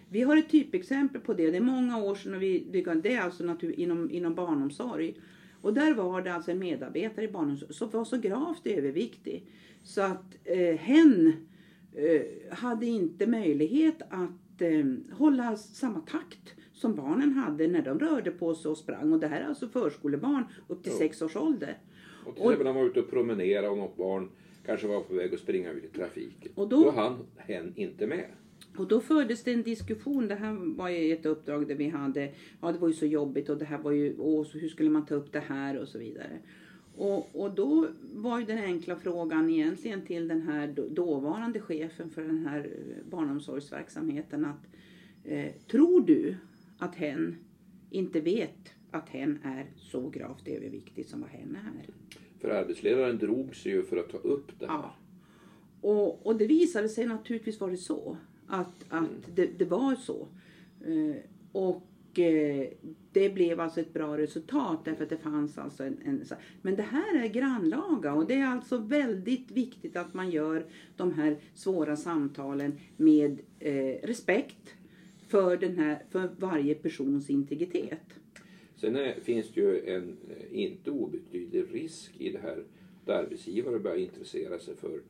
Vi 0.09 0.21
har 0.21 0.37
ett 0.37 0.49
typexempel 0.49 1.21
på 1.21 1.33
det. 1.33 1.51
Det 1.51 1.57
är 1.57 1.61
många 1.61 2.03
år 2.03 2.15
sedan 2.15 2.33
och 2.33 2.41
vi, 2.41 2.67
det 3.03 3.13
är 3.13 3.21
alltså 3.21 3.43
natur, 3.43 3.79
inom, 3.79 4.11
inom 4.11 4.35
barnomsorg. 4.35 5.15
Och 5.61 5.73
där 5.73 5.93
var 5.93 6.21
det 6.21 6.33
alltså 6.33 6.51
en 6.51 6.59
medarbetare 6.59 7.25
i 7.25 7.31
barnomsorg 7.31 7.73
som 7.73 7.89
var 7.89 8.05
så 8.05 8.17
gravt 8.17 8.67
överviktig 8.67 9.45
så 9.83 10.01
att 10.01 10.37
eh, 10.43 10.75
hen 10.75 11.33
eh, 11.95 12.55
hade 12.57 12.85
inte 12.85 13.27
möjlighet 13.27 14.01
att 14.09 14.61
eh, 14.61 14.85
hålla 15.11 15.55
samma 15.55 15.99
takt 15.99 16.55
som 16.73 16.95
barnen 16.95 17.33
hade 17.33 17.67
när 17.67 17.81
de 17.81 17.99
rörde 17.99 18.31
på 18.31 18.55
sig 18.55 18.71
och 18.71 18.77
sprang. 18.77 19.13
Och 19.13 19.19
det 19.19 19.27
här 19.27 19.41
är 19.41 19.45
alltså 19.45 19.67
förskolebarn 19.67 20.43
upp 20.67 20.83
till 20.83 20.91
Ja. 20.91 20.97
sex 20.97 21.21
års 21.21 21.35
ålder. 21.35 21.77
Och 22.25 22.35
till 22.35 22.43
exempel 22.43 22.65
när 22.65 22.73
man 22.73 22.81
var 22.81 22.89
ute 22.89 22.99
och 22.99 23.09
promenerade 23.09 23.69
och 23.69 23.77
något 23.77 23.97
barn 23.97 24.29
kanske 24.67 24.87
var 24.87 25.01
på 25.01 25.13
väg 25.13 25.33
att 25.33 25.39
springa 25.39 25.71
ut 25.71 25.83
i 25.83 25.87
trafiken. 25.87 26.51
Och 26.55 26.69
då, 26.69 26.83
då 26.83 26.91
hann 26.91 27.25
hen 27.37 27.73
inte 27.75 28.07
med. 28.07 28.25
Och 28.77 28.87
då 28.87 29.01
fördes 29.01 29.43
det 29.43 29.53
en 29.53 29.63
diskussion, 29.63 30.27
det 30.27 30.35
här 30.35 30.75
var 30.75 30.89
ju 30.89 31.13
ett 31.13 31.25
uppdrag 31.25 31.67
där 31.67 31.75
vi 31.75 31.89
hade, 31.89 32.31
ja 32.61 32.71
det 32.71 32.79
var 32.79 32.87
ju 32.87 32.93
så 32.93 33.05
jobbigt 33.05 33.49
och 33.49 33.57
det 33.57 33.65
här 33.65 33.77
var 33.77 33.91
ju, 33.91 34.17
och 34.17 34.45
hur 34.53 34.69
skulle 34.69 34.89
man 34.89 35.05
ta 35.05 35.15
upp 35.15 35.31
det 35.31 35.39
här 35.39 35.77
och 35.77 35.87
så 35.87 35.99
vidare. 35.99 36.39
Och, 36.95 37.35
och 37.35 37.55
då 37.55 37.87
var 38.13 38.39
ju 38.39 38.45
den 38.45 38.57
enkla 38.57 38.95
frågan 38.95 39.49
egentligen 39.49 40.05
till 40.05 40.27
den 40.27 40.41
här 40.41 40.75
dåvarande 40.89 41.59
chefen 41.59 42.09
för 42.09 42.21
den 42.21 42.45
här 42.45 42.59
eh, 42.59 43.09
barnomsorgsverksamheten 43.09 44.45
att 44.45 44.67
eh, 45.23 45.51
tror 45.71 46.01
du 46.01 46.35
att 46.77 46.95
hen 46.95 47.35
inte 47.89 48.21
vet 48.21 48.73
att 48.91 49.09
hen 49.09 49.39
är 49.43 49.65
så 49.77 50.09
gravt 50.09 50.47
överviktig 50.47 51.05
som 51.05 51.21
vad 51.21 51.29
hen 51.29 51.57
är? 51.83 51.93
För 52.41 52.49
arbetsledaren 52.49 53.17
drog 53.17 53.55
sig 53.55 53.71
ju 53.71 53.83
för 53.83 53.97
att 53.97 54.09
ta 54.09 54.17
upp 54.17 54.59
det 54.59 54.67
här. 54.67 54.73
Ja. 54.73 54.95
Och, 55.81 56.25
och 56.25 56.35
det 56.35 56.47
visade 56.47 56.89
sig 56.89 57.05
naturligtvis 57.05 57.59
var 57.59 57.69
det 57.69 57.77
så. 57.77 58.17
Att, 58.47 58.83
att 58.89 58.99
mm. 58.99 59.21
det, 59.35 59.45
det, 59.45 59.65
var 59.65 59.95
så. 59.95 60.27
Eh, 60.85 61.15
och 61.51 62.19
eh, 62.19 62.67
det 63.11 63.29
blev 63.29 63.59
alltså 63.59 63.79
ett 63.79 63.93
bra 63.93 64.17
resultat 64.17 64.85
därför 64.85 65.03
att 65.03 65.09
det 65.09 65.17
fanns 65.17 65.57
alltså 65.57 65.83
en, 65.83 65.97
en, 66.05 66.23
Men 66.61 66.75
det 66.75 66.83
här 66.83 67.23
är 67.23 67.27
grannlaga 67.27 68.13
och 68.13 68.27
det 68.27 68.33
är 68.33 68.47
alltså 68.47 68.77
väldigt 68.77 69.51
viktigt 69.51 69.95
att 69.95 70.13
man 70.13 70.29
gör 70.29 70.65
de 70.97 71.13
här 71.13 71.37
svåra 71.53 71.95
samtalen 71.95 72.79
med 72.97 73.39
eh, 73.59 74.07
respekt 74.07 74.75
för, 75.27 75.57
den 75.57 75.77
här, 75.77 76.03
för 76.09 76.29
varje 76.37 76.75
persons 76.75 77.29
integritet. 77.29 78.19
Sen 78.77 78.95
är, 78.95 79.19
finns 79.19 79.51
det 79.53 79.61
ju 79.61 79.89
en 79.89 80.17
eh, 80.29 80.61
inte 80.61 80.91
obetydlig 80.91 81.65
risk 81.71 82.11
i 82.19 82.29
det 82.29 82.39
här 82.39 82.63
att 83.03 83.09
arbetsgivare 83.09 83.79
börjar 83.79 83.97
intressera 83.97 84.59
sig 84.59 84.75
för 84.75 85.01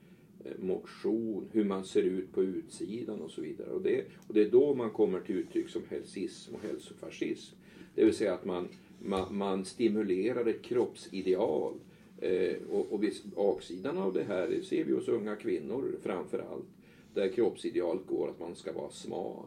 eh, 0.46 0.52
motion, 0.60 1.48
hur 1.52 1.64
man 1.64 1.86
ser 1.86 2.02
ut 2.02 2.34
på 2.34 2.44
utsidan 2.44 3.22
och 3.22 3.32
så 3.32 3.42
vidare. 3.42 3.70
Och 3.70 3.82
det, 3.82 4.06
och 4.28 4.34
det 4.34 4.42
är 4.42 4.50
då 4.50 4.76
man 4.76 4.90
kommer 4.90 5.20
till 5.20 5.36
uttryck 5.36 5.70
som 5.70 5.82
hälsism 5.90 6.56
och 6.56 6.62
hälsofascism. 6.62 7.56
Det 7.96 8.06
vill 8.06 8.14
säga 8.14 8.34
att 8.34 8.46
man, 8.46 8.68
man, 9.00 9.38
man 9.38 9.66
stimulerar 9.66 10.46
ett 10.46 10.62
kroppsideal. 10.62 11.74
Eh, 12.22 12.56
och, 12.70 12.94
och 12.94 13.04
vis, 13.04 13.24
baksidan 13.24 13.98
av 13.98 14.14
det 14.14 14.24
här 14.24 14.62
ser 14.62 14.84
vi 14.84 14.94
hos 14.94 15.08
unga 15.08 15.36
kvinnor 15.36 15.96
framför 16.04 16.40
allt. 16.40 16.68
Där 17.14 17.30
kroppsidealet 17.30 18.08
går 18.08 18.30
att 18.30 18.40
man 18.40 18.56
ska 18.56 18.74
vara 18.74 18.90
smal. 18.90 19.46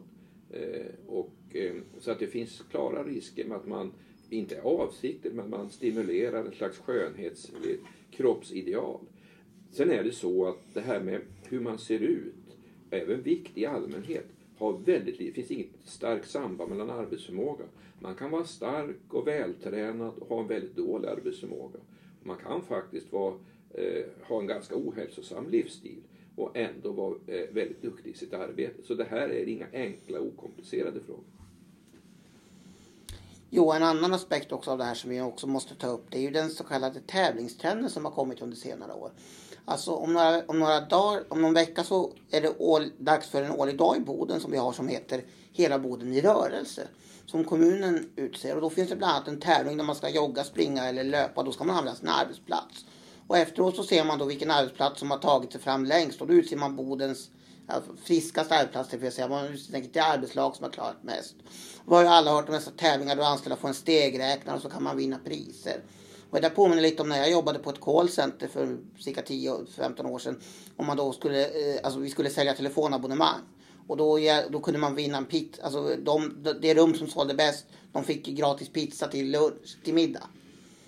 Eh, 0.53 0.85
och, 1.07 1.31
eh, 1.53 1.75
så 1.99 2.11
att 2.11 2.19
det 2.19 2.27
finns 2.27 2.63
klara 2.71 3.03
risker 3.03 3.45
med 3.45 3.57
att 3.57 3.67
man 3.67 3.91
inte 4.29 4.61
avsiktligt, 4.61 5.35
men 5.35 5.49
man 5.49 5.69
stimulerar 5.69 6.45
en 6.45 6.51
slags 6.51 6.77
skönhets 6.77 7.51
eller 7.55 7.77
kroppsideal. 8.11 8.99
Sen 9.71 9.91
är 9.91 10.03
det 10.03 10.11
så 10.11 10.47
att 10.47 10.73
det 10.73 10.81
här 10.81 10.99
med 10.99 11.21
hur 11.49 11.59
man 11.59 11.77
ser 11.77 11.99
ut, 11.99 12.33
även 12.89 13.21
vikt 13.21 13.57
i 13.57 13.65
allmänhet, 13.65 14.25
har 14.57 14.77
väldigt, 14.77 15.17
det 15.17 15.31
finns 15.31 15.51
inget 15.51 15.69
starkt 15.83 16.29
samband 16.29 16.69
mellan 16.69 16.89
arbetsförmåga. 16.89 17.65
Man 17.99 18.15
kan 18.15 18.31
vara 18.31 18.43
stark 18.43 19.13
och 19.13 19.27
vältränad 19.27 20.13
och 20.19 20.27
ha 20.27 20.41
en 20.41 20.47
väldigt 20.47 20.75
dålig 20.75 21.07
arbetsförmåga. 21.07 21.79
Man 22.23 22.37
kan 22.37 22.61
faktiskt 22.61 23.11
vara, 23.11 23.33
eh, 23.73 24.05
ha 24.21 24.39
en 24.39 24.47
ganska 24.47 24.75
ohälsosam 24.75 25.49
livsstil 25.49 26.01
och 26.41 26.57
ändå 26.57 26.91
vara 26.91 27.15
eh, 27.27 27.53
väldigt 27.53 27.81
duktig 27.81 28.11
i 28.11 28.17
sitt 28.17 28.33
arbete. 28.33 28.83
Så 28.83 28.93
det 28.93 29.03
här 29.03 29.29
är 29.29 29.47
inga 29.47 29.67
enkla, 29.73 30.19
okomplicerade 30.19 30.99
frågor. 30.99 31.23
Jo, 33.49 33.71
en 33.71 33.83
annan 33.83 34.13
aspekt 34.13 34.51
också 34.51 34.71
av 34.71 34.77
det 34.77 34.83
här 34.83 34.95
som 34.95 35.09
vi 35.09 35.21
också 35.21 35.47
måste 35.47 35.75
ta 35.75 35.87
upp 35.87 36.05
det 36.09 36.17
är 36.17 36.21
ju 36.21 36.31
den 36.31 36.49
så 36.49 36.63
kallade 36.63 36.99
tävlingstrenden 36.99 37.89
som 37.89 38.05
har 38.05 38.11
kommit 38.11 38.41
under 38.41 38.57
senare 38.57 38.93
år. 38.93 39.11
Alltså 39.65 39.91
om 39.91 40.13
några, 40.13 40.43
om 40.45 40.59
några 40.59 40.79
dagar, 40.79 41.23
om 41.29 41.41
någon 41.41 41.53
vecka 41.53 41.83
så 41.83 42.13
är 42.31 42.41
det 42.41 42.75
all, 42.75 42.91
dags 42.97 43.29
för 43.29 43.43
en 43.43 43.51
årlig 43.51 43.77
dag 43.77 43.97
i 43.97 43.99
Boden 43.99 44.39
som 44.39 44.51
vi 44.51 44.57
har 44.57 44.71
som 44.71 44.87
heter 44.87 45.23
Hela 45.51 45.79
Boden 45.79 46.13
i 46.13 46.21
rörelse. 46.21 46.87
Som 47.25 47.43
kommunen 47.43 48.09
utser 48.15 48.55
och 48.55 48.61
då 48.61 48.69
finns 48.69 48.89
det 48.89 48.95
bland 48.95 49.13
annat 49.13 49.27
en 49.27 49.39
tävling 49.39 49.77
där 49.77 49.83
man 49.83 49.95
ska 49.95 50.09
jogga, 50.09 50.43
springa 50.43 50.89
eller 50.89 51.03
löpa. 51.03 51.43
Då 51.43 51.51
ska 51.51 51.63
man 51.63 51.75
använda 51.75 51.99
sin 51.99 52.09
arbetsplats. 52.09 52.85
Och 53.31 53.37
efteråt 53.37 53.75
så 53.75 53.83
ser 53.83 54.03
man 54.05 54.19
då 54.19 54.25
vilken 54.25 54.51
arbetsplats 54.51 54.99
som 54.99 55.11
har 55.11 55.17
tagit 55.17 55.51
sig 55.51 55.61
fram 55.61 55.85
längst 55.85 56.21
och 56.21 56.27
då 56.27 56.33
utser 56.33 56.57
man 56.57 56.75
Bodens 56.75 57.29
friskaste 58.03 58.55
arbetsplats, 58.55 58.89
det 58.89 58.97
vill 58.97 59.11
säga 59.11 59.27
man 59.27 59.45
utser 59.45 59.81
till 59.81 60.01
arbetslag 60.01 60.55
som 60.55 60.63
har 60.63 60.71
klarat 60.71 61.03
mest. 61.03 61.35
Vi 61.87 61.95
har 61.95 62.01
ju 62.01 62.07
alla 62.07 62.31
hört 62.31 62.49
om 62.49 62.55
dessa 62.55 62.71
tävlingar 62.71 63.15
då 63.15 63.23
anställda 63.23 63.55
får 63.55 63.67
en 63.67 63.73
stegräknare 63.73 64.55
och 64.55 64.61
så 64.61 64.69
kan 64.69 64.83
man 64.83 64.97
vinna 64.97 65.19
priser. 65.25 65.81
Och 66.29 66.41
det 66.41 66.49
påminner 66.49 66.81
lite 66.81 67.01
om 67.01 67.09
när 67.09 67.17
jag 67.17 67.31
jobbade 67.31 67.59
på 67.59 67.69
ett 67.69 67.81
callcenter 67.81 68.47
för 68.47 68.77
cirka 68.99 69.21
10-15 69.21 70.05
år 70.05 70.19
sedan. 70.19 70.39
Om 70.75 70.87
man 70.87 70.97
då 70.97 71.13
skulle, 71.13 71.45
eh, 71.45 71.79
alltså 71.83 71.99
vi 71.99 72.09
skulle 72.09 72.29
sälja 72.29 72.53
telefonabonnemang. 72.53 73.41
Och 73.87 73.97
då, 73.97 74.19
då 74.49 74.59
kunde 74.59 74.79
man 74.79 74.95
vinna 74.95 75.17
en 75.17 75.25
pizza. 75.25 75.63
Alltså 75.63 75.95
de, 75.95 76.47
det 76.61 76.73
rum 76.73 76.95
som 76.95 77.07
sålde 77.07 77.33
bäst, 77.33 77.65
de 77.91 78.03
fick 78.03 78.25
gratis 78.25 78.69
pizza 78.69 79.07
till, 79.07 79.31
lunch, 79.31 79.77
till 79.83 79.93
middag. 79.93 80.23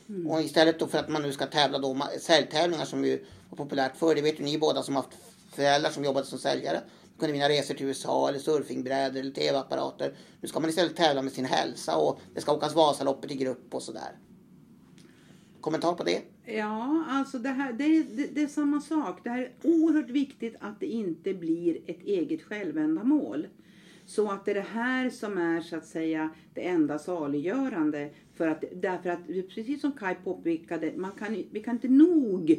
Mm. 0.10 0.28
Och 0.28 0.42
istället 0.42 0.80
då 0.80 0.88
för 0.88 0.98
att 0.98 1.10
man 1.10 1.22
nu 1.22 1.32
ska 1.32 1.46
tävla 1.46 1.80
då, 1.80 2.08
säljtävlingar 2.20 2.86
som 2.86 3.06
ju 3.06 3.26
var 3.50 3.58
populärt 3.58 3.98
förr, 3.98 4.16
det 4.16 4.22
vet 4.22 4.40
ju 4.40 4.44
ni 4.44 4.58
båda 4.58 4.84
som 4.84 4.96
haft 4.96 5.10
föräldrar 5.52 5.90
som 5.90 6.04
jobbade 6.04 6.26
som 6.26 6.40
säljare. 6.40 6.82
De 7.14 7.20
kunde 7.20 7.34
vinna 7.34 7.50
resor 7.50 7.74
till 7.74 7.86
USA 7.86 8.30
eller 8.30 8.40
surfingbrädor 8.40 9.20
eller 9.20 9.32
tv-apparater. 9.32 10.16
Nu 10.42 10.48
ska 10.48 10.60
man 10.60 10.70
istället 10.70 10.96
tävla 10.96 11.22
med 11.22 11.34
sin 11.34 11.46
hälsa 11.46 11.98
och 11.98 12.20
det 12.34 12.42
ska 12.42 12.54
åkas 12.54 12.76
Vasaloppet 12.76 13.32
i 13.32 13.36
grupp 13.36 13.76
och 13.76 13.84
sådär. 13.84 14.18
Kommentar 15.62 15.94
på 15.94 16.04
det? 16.04 16.22
Ja, 16.46 17.06
alltså 17.08 17.38
det, 17.38 17.50
här, 17.50 17.74
det, 17.74 18.04
det, 18.04 18.28
det, 18.28 18.42
är 18.42 18.48
samma 18.48 18.82
sak. 18.82 19.20
Det 19.24 19.30
här 19.30 19.42
är 19.42 19.54
oerhört 19.64 20.10
viktigt 20.10 20.56
att 20.60 20.80
det 20.80 20.86
inte 20.86 21.34
blir 21.34 21.78
ett 21.88 22.02
eget 22.04 22.42
självändamål. 22.42 23.48
Så 24.06 24.32
att 24.32 24.46
det 24.46 24.52
är 24.52 24.56
det 24.56 24.62
här 24.62 25.10
som 25.10 25.38
är 25.38 25.62
så 25.62 25.76
att 25.76 25.86
säga 25.86 26.30
det 26.54 26.68
enda 26.68 27.00
saliggörande. 27.00 28.10
För 28.36 28.48
att, 28.48 28.64
därför 28.76 29.10
att, 29.10 29.28
precis 29.28 29.82
som 29.82 29.92
Kai 29.92 30.16
påpekade, 30.24 30.94
man 30.96 31.12
kan, 31.12 31.44
vi 31.52 31.60
kan 31.60 31.76
inte 31.76 31.88
nog 31.88 32.52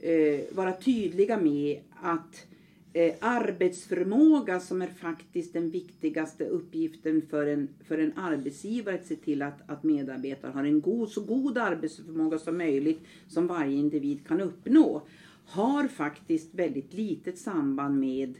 eh, 0.00 0.40
vara 0.52 0.72
tydliga 0.72 1.40
med 1.40 1.80
att 2.00 2.46
eh, 2.92 3.14
arbetsförmåga 3.20 4.60
som 4.60 4.82
är 4.82 4.86
faktiskt 4.86 5.52
den 5.52 5.70
viktigaste 5.70 6.44
uppgiften 6.44 7.22
för 7.30 7.46
en, 7.46 7.68
för 7.84 7.98
en 7.98 8.12
arbetsgivare 8.16 8.94
att 8.94 9.06
se 9.06 9.16
till 9.16 9.42
att, 9.42 9.70
att 9.70 9.82
medarbetare 9.82 10.52
har 10.52 10.64
en 10.64 10.80
god, 10.80 11.08
så 11.08 11.20
god 11.20 11.58
arbetsförmåga 11.58 12.38
som 12.38 12.58
möjligt 12.58 13.00
som 13.28 13.46
varje 13.46 13.76
individ 13.76 14.26
kan 14.26 14.40
uppnå 14.40 15.02
har 15.46 15.88
faktiskt 15.88 16.54
väldigt 16.54 16.92
litet 16.92 17.38
samband 17.38 18.00
med 18.00 18.34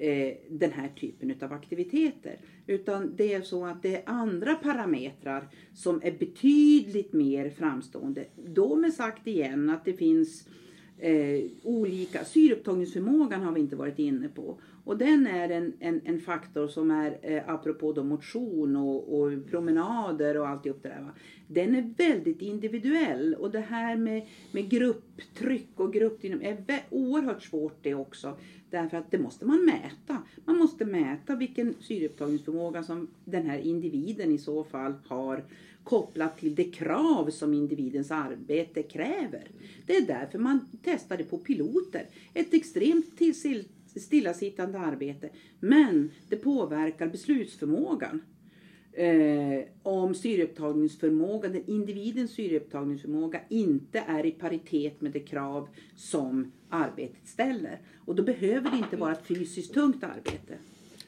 eh, 0.00 0.36
den 0.50 0.72
här 0.72 0.88
typen 0.88 1.34
av 1.42 1.52
aktiviteter. 1.52 2.36
Utan 2.66 3.16
det 3.16 3.34
är 3.34 3.42
så 3.42 3.66
att 3.66 3.82
det 3.82 3.96
är 3.96 4.02
andra 4.06 4.54
parametrar 4.54 5.48
som 5.74 6.00
är 6.04 6.12
betydligt 6.18 7.12
mer 7.12 7.50
framstående. 7.50 8.24
Då 8.36 8.76
med 8.76 8.92
sagt 8.92 9.26
igen 9.26 9.70
att 9.70 9.84
det 9.84 9.92
finns 9.92 10.48
eh, 10.98 11.42
olika, 11.62 12.24
syreupptagningsförmågan 12.24 13.42
har 13.42 13.52
vi 13.52 13.60
inte 13.60 13.76
varit 13.76 13.98
inne 13.98 14.28
på. 14.28 14.60
Och 14.90 14.98
den 14.98 15.26
är 15.26 15.48
en, 15.48 15.72
en, 15.80 16.00
en 16.04 16.20
faktor 16.20 16.68
som 16.68 16.90
är, 16.90 17.18
eh, 17.22 17.48
apropå 17.48 17.92
då 17.92 18.04
motion 18.04 18.76
och, 18.76 19.20
och 19.20 19.46
promenader 19.50 20.36
och 20.36 20.48
alltihop 20.48 20.82
det 20.82 20.88
där. 20.88 21.00
Va? 21.00 21.10
Den 21.46 21.74
är 21.74 21.94
väldigt 21.96 22.42
individuell 22.42 23.34
och 23.34 23.50
det 23.50 23.60
här 23.60 23.96
med, 23.96 24.26
med 24.52 24.70
grupptryck 24.70 25.68
och 25.74 25.92
gruppdynamik 25.92 26.46
är 26.66 26.80
oerhört 26.90 27.42
svårt 27.42 27.78
det 27.82 27.94
också. 27.94 28.36
Därför 28.70 28.96
att 28.96 29.10
det 29.10 29.18
måste 29.18 29.44
man 29.44 29.64
mäta. 29.64 30.22
Man 30.44 30.56
måste 30.56 30.84
mäta 30.84 31.36
vilken 31.36 31.74
syreupptagningsförmåga 31.80 32.82
som 32.82 33.08
den 33.24 33.46
här 33.46 33.58
individen 33.58 34.32
i 34.32 34.38
så 34.38 34.64
fall 34.64 34.94
har 35.06 35.44
kopplat 35.84 36.38
till 36.38 36.54
det 36.54 36.64
krav 36.64 37.30
som 37.30 37.54
individens 37.54 38.10
arbete 38.10 38.82
kräver. 38.82 39.48
Det 39.86 39.96
är 39.96 40.06
därför 40.06 40.38
man 40.38 40.60
testar 40.82 41.16
det 41.16 41.24
på 41.24 41.38
piloter. 41.38 42.06
Ett 42.34 42.54
extremt 42.54 43.18
stillasittande 43.96 44.78
arbete. 44.78 45.28
Men 45.60 46.10
det 46.28 46.36
påverkar 46.36 47.06
beslutsförmågan. 47.06 48.22
Eh, 48.92 49.64
om 49.82 50.14
syreupptagningsförmågan, 50.14 51.52
den 51.52 51.64
individens 51.66 52.30
syreupptagningsförmåga 52.30 53.40
inte 53.48 54.04
är 54.06 54.26
i 54.26 54.30
paritet 54.30 55.00
med 55.00 55.12
det 55.12 55.20
krav 55.20 55.68
som 55.96 56.52
arbetet 56.68 57.28
ställer. 57.28 57.78
Och 58.04 58.14
då 58.14 58.22
behöver 58.22 58.70
det 58.70 58.76
inte 58.76 58.96
vara 58.96 59.12
ett 59.12 59.26
fysiskt 59.26 59.74
tungt 59.74 60.04
arbete. 60.04 60.54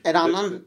En 0.02 0.16
annan... 0.16 0.58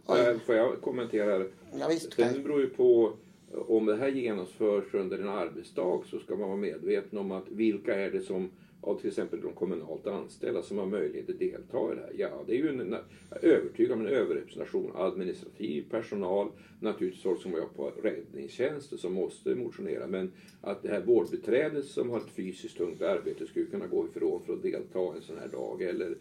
Får 0.46 0.56
jag 0.56 0.82
kommentera? 0.82 1.46
Ja, 1.80 1.88
visst, 1.90 2.14
Sen 2.14 2.44
beror 2.44 2.62
ju 2.62 2.70
på 2.70 3.14
om 3.52 3.86
det 3.86 3.96
här 3.96 4.08
genomförs 4.08 4.94
under 4.94 5.20
en 5.20 5.30
arbetsdag 5.30 6.02
så 6.06 6.20
ska 6.20 6.36
man 6.36 6.48
vara 6.48 6.58
medveten 6.58 7.20
om 7.20 7.32
att 7.32 7.50
vilka 7.50 7.96
är 7.96 8.12
det 8.12 8.22
som 8.22 8.50
av 8.86 9.00
till 9.00 9.10
exempel 9.10 9.42
de 9.42 9.54
kommunalt 9.54 10.08
anställda 10.08 10.62
som 10.62 10.78
har 10.78 10.86
möjlighet 10.86 11.30
att 11.30 11.40
delta 11.40 11.92
i 11.92 11.96
det 11.96 12.02
här? 12.02 12.14
Ja, 12.18 12.44
det 12.48 12.54
är 12.54 12.58
ju 12.58 12.70
en, 12.70 12.96
jag 13.30 13.44
är 13.44 13.48
övertygad 13.48 13.92
om 13.92 14.02
en 14.02 14.14
överrepresentation. 14.14 14.92
Administrativ 14.96 15.86
personal, 15.90 16.48
naturligtvis 16.80 17.24
folk 17.24 17.42
som 17.42 17.52
jobbar 17.52 17.68
på 17.68 17.92
räddningstjänst 18.02 19.00
som 19.00 19.14
måste 19.14 19.56
motionera. 19.56 20.08
Men 20.08 20.32
att 20.62 20.84
det 20.84 20.90
här 20.90 21.02
vårdbiträdet 21.02 21.86
som 21.86 22.10
har 22.10 22.18
ett 22.18 22.30
fysiskt 22.36 22.78
tungt 22.78 23.02
arbete 23.02 23.48
skulle 23.48 23.66
kunna 23.66 23.88
gå 23.88 24.08
ifrån 24.08 24.42
för 24.46 24.54
att 24.54 24.62
delta 24.62 25.16
en 25.16 25.22
sån 25.22 25.38
här 25.38 25.48
dag. 25.48 25.82
Eller 25.82 26.18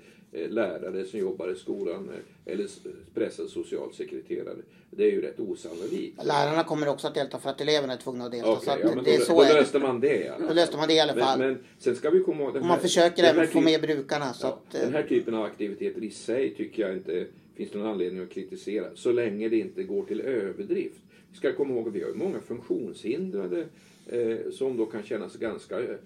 lärare 0.48 1.04
som 1.04 1.20
jobbar 1.20 1.52
i 1.52 1.56
skolan 1.56 2.10
eh, 2.10 2.52
eller 2.52 2.68
pressad 3.14 3.48
socialsekreterare. 3.48 4.56
Det 4.90 5.04
är 5.04 5.10
ju 5.10 5.20
rätt 5.20 5.40
osannolikt. 5.40 6.24
Lärarna 6.24 6.64
kommer 6.64 6.88
också 6.88 7.06
att 7.06 7.14
delta 7.14 7.38
för 7.38 7.50
att 7.50 7.60
eleverna 7.60 7.92
är 7.92 7.96
tvungna 7.96 8.24
att 8.24 8.32
delta. 8.32 8.52
Okay, 8.52 8.64
så 8.64 8.70
att 8.70 8.78
ja, 8.80 8.88
det 8.88 8.94
då, 8.94 9.10
är 9.10 9.18
så 9.18 9.32
då 9.32 9.42
löste 9.42 9.78
man 9.78 10.00
det. 10.00 10.32
Då 10.48 10.54
löste 10.54 10.76
man 10.76 10.88
det 10.88 10.94
i 10.94 11.00
alla 11.00 11.14
fall. 11.14 11.38
Men, 11.38 11.48
men 11.48 11.64
sen 11.78 11.96
ska 11.96 12.10
vi 12.10 12.20
komma 12.20 12.42
ihåg... 12.42 12.62
Man 12.62 12.80
försöker 12.80 13.24
även 13.24 13.48
få 13.48 13.60
med 13.60 13.80
brukarna. 13.80 14.32
Så 14.32 14.46
ja, 14.46 14.50
att, 14.50 14.80
den 14.80 14.92
här 14.92 15.02
typen 15.02 15.34
av 15.34 15.44
aktiviteter 15.44 16.04
i 16.04 16.10
sig 16.10 16.54
tycker 16.54 16.82
jag 16.82 16.96
inte 16.96 17.26
finns 17.56 17.74
någon 17.74 17.86
anledning 17.86 18.22
att 18.22 18.30
kritisera. 18.30 18.86
Så 18.94 19.12
länge 19.12 19.48
det 19.48 19.58
inte 19.58 19.82
går 19.82 20.04
till 20.04 20.20
överdrift. 20.20 21.00
Vi 21.30 21.36
ska 21.38 21.52
komma 21.52 21.74
ihåg 21.74 21.88
att 21.88 21.94
vi 21.94 22.02
har 22.02 22.12
många 22.12 22.40
funktionshindrade 22.40 23.60
eh, 23.60 23.66
Eh, 24.06 24.50
som 24.50 24.76
då 24.76 24.86
kan 24.86 25.02
känna 25.02 25.28
sig 25.28 25.40
ganska 25.40 25.82
eh, 25.82 25.96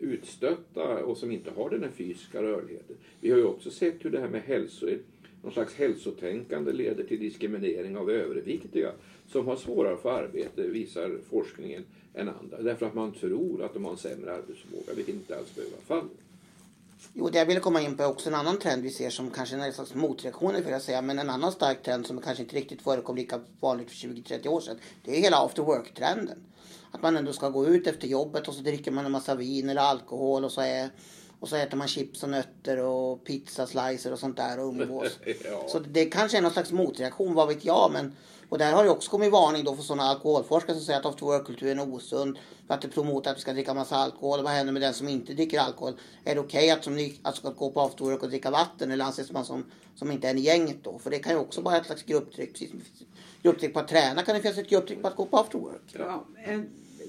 utstötta 0.00 1.04
och 1.04 1.16
som 1.16 1.30
inte 1.30 1.50
har 1.50 1.70
den 1.70 1.82
här 1.82 1.90
fysiska 1.90 2.42
rörligheten. 2.42 2.96
Vi 3.20 3.30
har 3.30 3.38
ju 3.38 3.44
också 3.44 3.70
sett 3.70 4.04
hur 4.04 4.10
det 4.10 4.20
här 4.20 4.28
med 4.28 4.42
hälso, 4.42 4.88
någon 5.42 5.52
slags 5.52 5.74
hälsotänkande 5.74 6.72
leder 6.72 7.04
till 7.04 7.20
diskriminering 7.20 7.96
av 7.96 8.10
överviktiga 8.10 8.92
som 9.28 9.46
har 9.46 9.56
svårare 9.56 9.94
att 9.94 10.02
få 10.02 10.10
arbete, 10.10 10.62
visar 10.62 11.18
forskningen, 11.30 11.84
än 12.16 12.28
andra. 12.28 12.62
Därför 12.62 12.86
att 12.86 12.94
man 12.94 13.12
tror 13.12 13.62
att 13.62 13.74
de 13.74 13.84
har 13.84 13.92
en 13.92 13.98
sämre 13.98 14.32
arbetsförmåga, 14.32 14.94
vilket 14.96 15.14
inte 15.14 15.38
alls 15.38 15.54
behöver 15.54 15.72
vara 15.72 16.00
fallet. 16.00 16.16
Jo, 17.12 17.28
det 17.28 17.38
jag 17.38 17.46
ville 17.46 17.60
komma 17.60 17.80
in 17.80 17.96
på 17.96 18.02
är 18.02 18.08
också 18.08 18.28
en 18.28 18.34
annan 18.34 18.58
trend 18.58 18.82
vi 18.82 18.90
ser 18.90 19.10
som 19.10 19.30
kanske 19.30 19.56
är 19.56 19.60
en 19.60 19.72
slags 19.72 19.94
motreaktion, 19.94 20.62
för 20.62 20.70
jag 20.70 20.82
säga, 20.82 21.02
men 21.02 21.18
en 21.18 21.30
annan 21.30 21.52
stark 21.52 21.82
trend 21.82 22.06
som 22.06 22.20
kanske 22.20 22.42
inte 22.42 22.56
riktigt 22.56 22.82
förekom 22.82 23.16
lika 23.16 23.40
vanligt 23.60 23.90
för 23.90 23.96
20-30 23.96 24.48
år 24.48 24.60
sedan. 24.60 24.78
Det 25.04 25.16
är 25.16 25.20
hela 25.20 25.36
after 25.36 25.62
work-trenden 25.62 26.38
att 26.96 27.02
man 27.02 27.16
ändå 27.16 27.32
ska 27.32 27.48
gå 27.48 27.66
ut 27.66 27.86
efter 27.86 28.08
jobbet 28.08 28.48
och 28.48 28.54
så 28.54 28.60
dricker 28.60 28.90
man 28.90 29.06
en 29.06 29.12
massa 29.12 29.34
vin 29.34 29.68
eller 29.68 29.82
alkohol 29.82 30.44
och 30.44 30.52
så, 30.52 30.60
är, 30.60 30.90
och 31.40 31.48
så 31.48 31.56
äter 31.56 31.76
man 31.76 31.88
chips 31.88 32.22
och 32.22 32.28
nötter 32.28 32.78
och 32.78 33.24
pizza 33.24 33.66
slicer 33.66 34.12
och 34.12 34.18
sånt 34.18 34.36
där 34.36 34.58
och 34.58 34.68
umgås. 34.68 35.18
ja. 35.44 35.68
Så 35.68 35.78
det 35.78 36.04
kanske 36.04 36.38
är 36.38 36.42
någon 36.42 36.52
slags 36.52 36.72
motreaktion, 36.72 37.34
vad 37.34 37.48
vet 37.48 37.64
jag. 37.64 37.90
Men, 37.92 38.16
och 38.48 38.58
där 38.58 38.72
har 38.72 38.84
det 38.84 38.90
också 38.90 39.10
kommit 39.10 39.32
varning 39.32 39.64
då 39.64 39.76
för 39.76 39.82
sådana 39.82 40.02
alkoholforskare 40.02 40.76
som 40.76 40.84
säger 40.84 40.98
att 40.98 41.06
after 41.06 41.26
work-kulturen 41.26 41.78
är 41.78 41.94
osund. 41.94 42.38
För 42.66 42.74
att 42.74 42.82
det 42.82 42.88
promotar 42.88 43.30
att 43.30 43.36
vi 43.36 43.40
ska 43.40 43.52
dricka 43.52 43.74
massa 43.74 43.96
alkohol. 43.96 44.42
Vad 44.42 44.52
händer 44.52 44.72
med 44.72 44.82
den 44.82 44.94
som 44.94 45.08
inte 45.08 45.34
dricker 45.34 45.60
alkohol? 45.60 45.92
Är 46.24 46.34
det 46.34 46.40
okej 46.40 46.72
okay 46.72 47.06
att, 47.06 47.26
att 47.26 47.36
ska 47.36 47.50
gå 47.50 47.70
på 47.70 47.80
after 47.80 48.04
work 48.04 48.22
och 48.22 48.28
dricka 48.28 48.50
vatten? 48.50 48.90
Eller 48.90 49.04
anses 49.04 49.32
man 49.32 49.44
som, 49.44 49.64
som 49.94 50.10
inte 50.10 50.26
är 50.26 50.30
en 50.30 50.38
i 50.38 50.40
gänget 50.40 50.84
då? 50.84 50.98
För 50.98 51.10
det 51.10 51.18
kan 51.18 51.32
ju 51.32 51.38
också 51.38 51.60
vara 51.60 51.76
ett 51.76 51.86
slags 51.86 52.02
grupptryck. 52.02 52.52
Precis 52.52 52.70
som 52.70 52.80
Grupptryck 53.42 53.72
på 53.72 53.80
att 53.80 53.88
träna 53.88 54.22
kan 54.22 54.34
det 54.34 54.42
finnas 54.42 54.58
ett 54.58 54.70
grupptryck 54.70 55.02
på 55.02 55.08
att 55.08 55.16
gå 55.16 55.26
på 55.26 55.36
after 55.36 55.58
work. 55.58 55.82
Ja, 55.92 56.26
eh, 56.44 56.60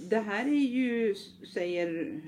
det 0.10 0.20
här 0.20 0.46
är 0.46 0.66
ju, 0.66 1.16
säger 1.54 2.22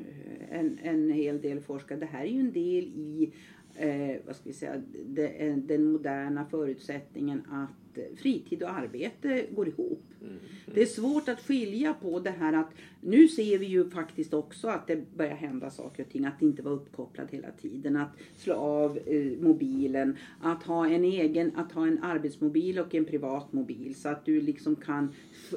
en, 0.51 0.79
en 0.83 1.11
hel 1.11 1.41
del 1.41 1.61
forskare, 1.61 1.99
det 1.99 2.05
här 2.05 2.21
är 2.21 2.27
ju 2.27 2.39
en 2.39 2.51
del 2.51 2.83
i 2.83 3.33
eh, 3.75 4.15
vad 4.25 4.35
ska 4.35 4.43
vi 4.43 4.53
säga, 4.53 4.81
de, 5.05 5.25
eh, 5.25 5.55
den 5.55 5.91
moderna 5.91 6.45
förutsättningen 6.45 7.43
att 7.51 7.88
fritid 8.17 8.63
och 8.63 8.69
arbete 8.69 9.45
går 9.55 9.67
ihop. 9.67 10.03
Mm. 10.21 10.33
Det 10.73 10.81
är 10.81 10.85
svårt 10.85 11.29
att 11.29 11.41
skilja 11.41 11.93
på 11.93 12.19
det 12.19 12.29
här 12.29 12.53
att 12.53 12.69
nu 13.01 13.27
ser 13.27 13.57
vi 13.57 13.65
ju 13.65 13.89
faktiskt 13.89 14.33
också 14.33 14.67
att 14.67 14.87
det 14.87 15.17
börjar 15.17 15.35
hända 15.35 15.69
saker 15.69 16.03
och 16.03 16.09
ting. 16.09 16.25
Att 16.25 16.41
inte 16.41 16.61
vara 16.61 16.73
uppkopplad 16.73 17.27
hela 17.31 17.51
tiden. 17.51 17.95
Att 17.95 18.11
slå 18.37 18.53
av 18.53 18.97
eh, 18.97 19.31
mobilen. 19.41 20.17
Att 20.41 20.63
ha 20.63 20.87
en 20.87 21.03
egen, 21.03 21.51
att 21.55 21.71
ha 21.71 21.87
en 21.87 22.03
arbetsmobil 22.03 22.79
och 22.79 22.95
en 22.95 23.05
privat 23.05 23.53
mobil. 23.53 23.95
Så 23.95 24.09
att 24.09 24.25
du 24.25 24.41
liksom 24.41 24.75
kan 24.75 25.09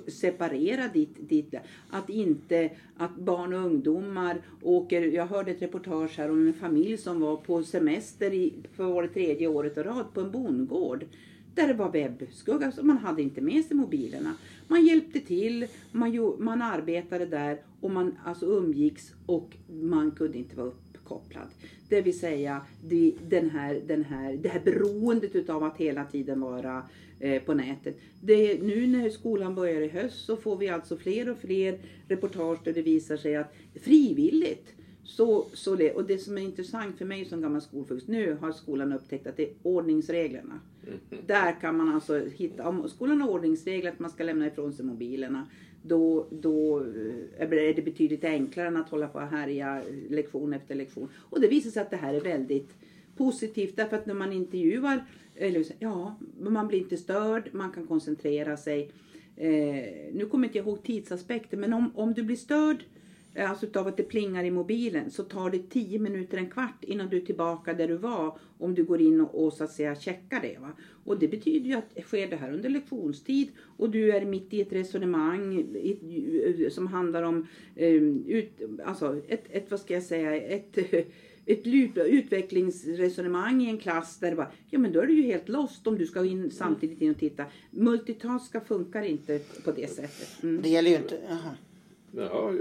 separera 0.06 0.88
ditt, 0.88 1.28
ditt 1.28 1.54
att 1.90 2.10
inte, 2.10 2.70
att 2.96 3.16
barn 3.16 3.52
och 3.52 3.60
ungdomar 3.60 4.42
åker, 4.62 5.02
jag 5.02 5.26
hörde 5.26 5.50
ett 5.50 5.62
reportage 5.62 6.18
här 6.18 6.30
om 6.30 6.46
en 6.46 6.54
familj 6.54 6.96
som 6.96 7.20
var 7.20 7.36
på 7.36 7.62
semester 7.62 8.32
i, 8.32 8.54
för 8.72 9.02
det 9.02 9.08
tredje 9.08 9.48
året 9.48 9.76
i 9.76 9.80
rad 9.80 10.14
på 10.14 10.20
en 10.20 10.30
bondgård 10.30 11.04
där 11.54 11.68
det 11.68 11.74
var 11.74 11.92
webbskugga, 11.92 12.72
så 12.72 12.82
man 12.82 12.98
hade 12.98 13.22
inte 13.22 13.40
med 13.40 13.64
sig 13.64 13.76
mobilerna. 13.76 14.34
Man 14.68 14.86
hjälpte 14.86 15.20
till, 15.20 15.66
man, 15.92 16.34
man 16.38 16.62
arbetade 16.62 17.26
där 17.26 17.58
och 17.80 17.90
man 17.90 18.18
alltså 18.24 18.46
umgicks 18.46 19.12
och 19.26 19.56
man 19.68 20.10
kunde 20.10 20.38
inte 20.38 20.56
vara 20.56 20.66
uppkopplad. 20.66 21.46
Det 21.88 22.02
vill 22.02 22.18
säga 22.18 22.60
det, 22.84 23.12
den 23.28 23.50
här, 23.50 23.80
den 23.86 24.04
här, 24.04 24.32
det 24.42 24.48
här 24.48 24.60
beroendet 24.64 25.34
utav 25.34 25.64
att 25.64 25.76
hela 25.76 26.04
tiden 26.04 26.40
vara 26.40 26.82
eh, 27.20 27.42
på 27.42 27.54
nätet. 27.54 28.00
Det, 28.20 28.62
nu 28.62 28.86
när 28.86 29.10
skolan 29.10 29.54
börjar 29.54 29.80
i 29.80 29.88
höst 29.88 30.24
så 30.24 30.36
får 30.36 30.56
vi 30.56 30.68
alltså 30.68 30.96
fler 30.96 31.28
och 31.28 31.38
fler 31.38 31.78
reportage 32.08 32.58
där 32.64 32.72
det 32.72 32.82
visar 32.82 33.16
sig 33.16 33.36
att 33.36 33.54
frivilligt 33.82 34.74
så, 35.04 35.46
så 35.52 35.76
det, 35.76 35.92
och 35.92 36.04
det 36.04 36.18
som 36.18 36.38
är 36.38 36.42
intressant 36.42 36.98
för 36.98 37.04
mig 37.04 37.24
som 37.24 37.40
gammal 37.40 37.62
skolfrukst, 37.62 38.08
nu 38.08 38.36
har 38.40 38.52
skolan 38.52 38.92
upptäckt 38.92 39.26
att 39.26 39.36
det 39.36 39.42
är 39.42 39.54
ordningsreglerna. 39.62 40.60
Mm. 40.86 40.98
Där 41.26 41.60
kan 41.60 41.76
man 41.76 41.88
alltså 41.88 42.18
hitta, 42.18 42.68
om 42.68 42.88
skolan 42.88 43.20
har 43.20 43.28
ordningsregler 43.28 43.92
att 43.92 43.98
man 43.98 44.10
ska 44.10 44.24
lämna 44.24 44.46
ifrån 44.46 44.72
sig 44.72 44.84
mobilerna, 44.84 45.46
då, 45.82 46.26
då 46.30 46.80
eh, 46.80 47.42
är 47.42 47.74
det 47.74 47.82
betydligt 47.84 48.24
enklare 48.24 48.68
än 48.68 48.76
att 48.76 48.88
hålla 48.88 49.08
på 49.08 49.18
och 49.18 49.26
härja 49.26 49.82
lektion 50.08 50.52
efter 50.52 50.74
lektion. 50.74 51.08
Och 51.16 51.40
det 51.40 51.48
visar 51.48 51.70
sig 51.70 51.82
att 51.82 51.90
det 51.90 51.96
här 51.96 52.14
är 52.14 52.20
väldigt 52.20 52.70
positivt 53.16 53.76
därför 53.76 53.96
att 53.96 54.06
när 54.06 54.14
man 54.14 54.32
intervjuar, 54.32 55.04
eller 55.36 55.64
ja, 55.78 56.16
man 56.38 56.68
blir 56.68 56.78
inte 56.78 56.96
störd, 56.96 57.48
man 57.52 57.72
kan 57.72 57.86
koncentrera 57.86 58.56
sig. 58.56 58.90
Eh, 59.36 59.84
nu 60.12 60.28
kommer 60.30 60.46
inte 60.46 60.58
jag 60.58 60.66
ihåg 60.66 60.82
tidsaspekten, 60.82 61.60
men 61.60 61.72
om, 61.72 61.90
om 61.94 62.14
du 62.14 62.22
blir 62.22 62.36
störd 62.36 62.84
Eh, 62.84 62.91
Eh, 63.34 63.50
alltså 63.50 63.66
utav 63.66 63.86
att 63.86 63.96
det 63.96 64.02
plingar 64.02 64.44
i 64.44 64.50
mobilen 64.50 65.10
så 65.10 65.22
tar 65.22 65.50
det 65.50 65.70
10 65.70 65.98
minuter, 65.98 66.38
en 66.38 66.50
kvart 66.50 66.84
innan 66.84 67.08
du 67.08 67.16
är 67.16 67.20
tillbaka 67.20 67.74
där 67.74 67.88
du 67.88 67.96
var 67.96 68.38
om 68.58 68.74
du 68.74 68.84
går 68.84 69.00
in 69.00 69.20
och, 69.20 69.44
och 69.44 69.52
så 69.52 69.64
att 69.64 69.72
säga 69.72 69.96
checkar 69.96 70.40
det. 70.40 70.58
Va? 70.60 70.72
Och 71.04 71.18
det 71.18 71.28
betyder 71.28 71.66
ju 71.66 71.74
att 71.74 72.04
sker 72.04 72.26
det 72.26 72.36
här 72.36 72.52
under 72.52 72.68
lektionstid 72.68 73.48
och 73.76 73.90
du 73.90 74.12
är 74.12 74.24
mitt 74.24 74.54
i 74.54 74.60
ett 74.60 74.72
resonemang 74.72 75.54
i, 75.58 76.64
eh, 76.64 76.70
som 76.70 76.86
handlar 76.86 77.22
om 77.22 77.46
um, 77.76 78.24
ut, 78.26 78.60
alltså 78.84 79.20
ett, 79.28 79.44
ett, 79.50 79.70
vad 79.70 79.80
ska 79.80 79.94
jag 79.94 80.02
säga, 80.02 80.36
ett 80.36 80.78
ett 81.46 81.66
utvecklingsresonemang 81.96 83.62
i 83.62 83.70
en 83.70 83.78
klass 83.78 84.18
där 84.18 84.30
det 84.30 84.36
bara, 84.36 84.52
ja 84.70 84.78
men 84.78 84.92
då 84.92 85.00
är 85.00 85.06
du 85.06 85.14
ju 85.14 85.22
helt 85.22 85.48
lost 85.48 85.86
om 85.86 85.98
du 85.98 86.06
ska 86.06 86.24
in 86.24 86.50
samtidigt 86.50 87.00
in 87.00 87.10
och 87.10 87.18
titta. 87.18 87.44
Multitaska 87.70 88.60
funkar 88.60 89.02
inte 89.02 89.40
på 89.64 89.72
det 89.72 89.90
sättet. 89.90 90.42
Mm. 90.42 90.62
Det 90.62 90.68
gäller 90.68 90.90
ju 90.90 90.96
inte, 90.96 91.20
aha. 91.30 91.50
Ja, 92.16 92.52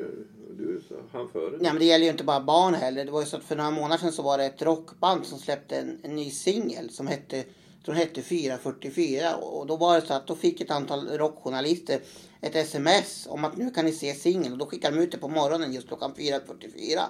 du 0.57 0.81
han 1.11 1.29
före. 1.29 1.51
Ja, 1.61 1.73
men 1.73 1.79
det 1.79 1.85
gäller 1.85 2.05
ju 2.05 2.11
inte 2.11 2.23
bara 2.23 2.39
barn 2.39 2.73
heller. 2.73 3.05
Det 3.05 3.11
var 3.11 3.19
ju 3.19 3.25
så 3.25 3.37
att 3.37 3.43
för 3.43 3.55
några 3.55 3.71
månader 3.71 3.97
sedan 3.97 4.11
så 4.11 4.21
var 4.21 4.37
det 4.37 4.45
ett 4.45 4.61
rockband 4.61 5.25
som 5.25 5.39
släppte 5.39 5.75
en, 5.75 5.99
en 6.03 6.15
ny 6.15 6.29
singel 6.29 6.89
som 6.89 7.07
hette, 7.07 7.43
som 7.85 7.95
hette 7.95 8.21
444. 8.21 9.35
Och 9.35 9.67
då 9.67 9.75
var 9.75 9.95
det 9.95 10.07
så 10.07 10.13
att 10.13 10.27
då 10.27 10.35
fick 10.35 10.61
ett 10.61 10.71
antal 10.71 11.07
rockjournalister 11.07 11.99
ett 12.41 12.55
sms 12.55 13.27
om 13.29 13.45
att 13.45 13.57
nu 13.57 13.71
kan 13.71 13.85
ni 13.85 13.91
se 13.91 14.13
singeln. 14.13 14.53
Och 14.53 14.57
då 14.57 14.65
skickade 14.65 14.95
de 14.95 15.03
ut 15.03 15.11
det 15.11 15.17
på 15.17 15.27
morgonen 15.27 15.73
just 15.73 15.87
klockan 15.87 16.13
4.44. 16.13 17.01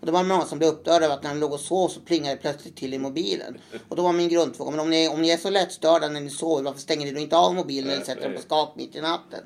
Och 0.00 0.06
det 0.06 0.12
var 0.12 0.24
många 0.24 0.44
som 0.44 0.58
blev 0.58 0.70
upprörda 0.70 1.04
över 1.04 1.14
att 1.14 1.22
när 1.22 1.30
de 1.30 1.40
låg 1.40 1.52
och 1.52 1.60
sov 1.60 1.88
så 1.88 2.00
plingade 2.00 2.34
det 2.34 2.40
plötsligt 2.40 2.76
till 2.76 2.94
i 2.94 2.98
mobilen. 2.98 3.58
Och 3.88 3.96
då 3.96 4.02
var 4.02 4.12
min 4.12 4.28
grundfråga, 4.28 4.70
men 4.70 4.80
om 4.80 4.90
ni, 4.90 5.08
om 5.08 5.22
ni 5.22 5.30
är 5.30 5.36
så 5.36 5.50
lättstörda 5.50 6.08
när 6.08 6.20
ni 6.20 6.30
sover, 6.30 6.62
varför 6.62 6.80
stänger 6.80 7.06
ni 7.06 7.12
då 7.12 7.20
inte 7.20 7.36
av 7.36 7.54
mobilen 7.54 7.90
eller 7.90 8.04
sätter 8.04 8.22
den 8.22 8.36
på 8.36 8.42
skap 8.42 8.76
mitt 8.76 8.96
i 8.96 9.00
natten? 9.00 9.40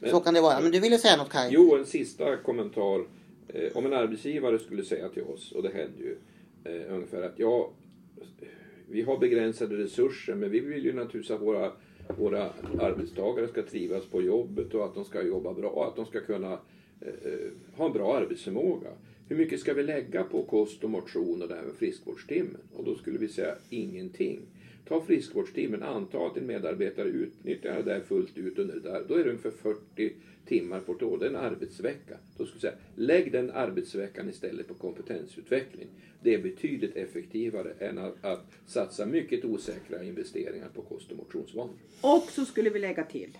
Men, 0.00 0.10
så 0.10 0.20
kan 0.20 0.34
det 0.34 0.40
vara. 0.40 0.60
Men 0.60 0.72
du 0.72 0.80
ville 0.80 0.98
säga 0.98 1.16
något 1.16 1.32
Kaj? 1.32 1.48
Jo, 1.52 1.76
en 1.76 1.86
sista 1.86 2.36
kommentar. 2.36 3.04
Eh, 3.48 3.76
om 3.76 3.86
en 3.86 3.92
arbetsgivare 3.92 4.58
skulle 4.58 4.84
säga 4.84 5.08
till 5.08 5.22
oss, 5.22 5.52
och 5.52 5.62
det 5.62 5.68
händer 5.68 6.00
ju 6.00 6.16
eh, 6.64 6.94
ungefär 6.94 7.22
att 7.22 7.38
ja, 7.38 7.70
vi 8.90 9.02
har 9.02 9.18
begränsade 9.18 9.76
resurser 9.76 10.34
men 10.34 10.50
vi 10.50 10.60
vill 10.60 10.84
ju 10.84 10.92
naturligtvis 10.92 11.30
att 11.30 11.42
våra, 11.42 11.72
våra 12.18 12.50
arbetstagare 12.78 13.48
ska 13.48 13.62
trivas 13.62 14.06
på 14.06 14.22
jobbet 14.22 14.74
och 14.74 14.84
att 14.84 14.94
de 14.94 15.04
ska 15.04 15.22
jobba 15.22 15.54
bra 15.54 15.68
och 15.68 15.86
att 15.86 15.96
de 15.96 16.06
ska 16.06 16.20
kunna 16.20 16.52
eh, 17.00 17.32
eh, 17.32 17.50
ha 17.76 17.86
en 17.86 17.92
bra 17.92 18.16
arbetsförmåga. 18.16 18.88
Hur 19.28 19.36
mycket 19.36 19.60
ska 19.60 19.74
vi 19.74 19.82
lägga 19.82 20.24
på 20.24 20.42
kost 20.42 20.84
och 20.84 20.90
motion 20.90 21.42
och 21.42 21.48
det 21.48 21.54
här 21.54 21.62
med 21.62 21.74
friskvårdstimmen? 21.74 22.60
Och 22.76 22.84
då 22.84 22.94
skulle 22.94 23.18
vi 23.18 23.28
säga 23.28 23.54
ingenting. 23.68 24.40
Ta 24.88 25.00
friskvårdstimmen, 25.00 25.82
anta 25.82 26.26
att 26.26 26.36
en 26.36 26.46
medarbetare 26.46 27.08
utnyttjar 27.08 27.76
det 27.76 27.82
där 27.82 28.00
fullt 28.00 28.38
ut 28.38 28.58
under 28.58 28.74
det 28.74 28.80
där. 28.80 29.04
Då 29.08 29.14
är 29.14 29.24
det 29.24 29.30
ungefär 29.30 29.50
40 29.50 30.12
timmar 30.46 30.80
på 30.80 30.92
ett 30.92 31.02
år. 31.02 31.18
Det 31.18 31.26
är 31.26 31.30
en 31.30 31.36
arbetsvecka. 31.36 32.16
Då 32.36 32.46
skulle 32.46 32.66
jag 32.66 32.72
säga, 32.72 32.84
lägg 32.96 33.32
den 33.32 33.50
arbetsveckan 33.50 34.28
istället 34.28 34.68
på 34.68 34.74
kompetensutveckling. 34.74 35.88
Det 36.22 36.34
är 36.34 36.42
betydligt 36.42 36.96
effektivare 36.96 37.72
än 37.78 37.98
att, 37.98 38.24
att 38.24 38.46
satsa 38.66 39.06
mycket 39.06 39.44
osäkra 39.44 40.04
investeringar 40.04 40.68
på 40.74 40.82
kost 40.82 41.10
och 41.10 41.16
motionsvanor. 41.16 41.74
Och 42.00 42.28
så 42.30 42.44
skulle 42.44 42.70
vi 42.70 42.78
lägga 42.78 43.04
till. 43.04 43.38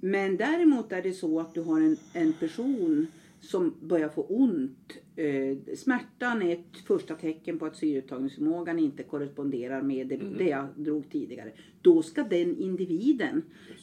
Men 0.00 0.36
däremot 0.36 0.92
är 0.92 1.02
det 1.02 1.12
så 1.12 1.40
att 1.40 1.54
du 1.54 1.60
har 1.60 1.80
en, 1.80 1.96
en 2.12 2.32
person 2.32 3.06
som 3.46 3.74
börjar 3.80 4.08
få 4.08 4.22
ont. 4.22 4.92
Eh, 5.16 5.76
smärtan 5.76 6.42
är 6.42 6.52
ett 6.52 6.78
första 6.86 7.14
tecken 7.14 7.58
på 7.58 7.66
att 7.66 7.76
syreupptagningsförmågan 7.76 8.78
inte 8.78 9.02
korresponderar 9.02 9.82
med 9.82 10.08
det, 10.08 10.14
mm. 10.14 10.38
det 10.38 10.48
jag 10.48 10.66
drog 10.76 11.10
tidigare. 11.10 11.52
Då 11.82 12.02
ska 12.02 12.22
den 12.22 12.56
individen 12.56 13.42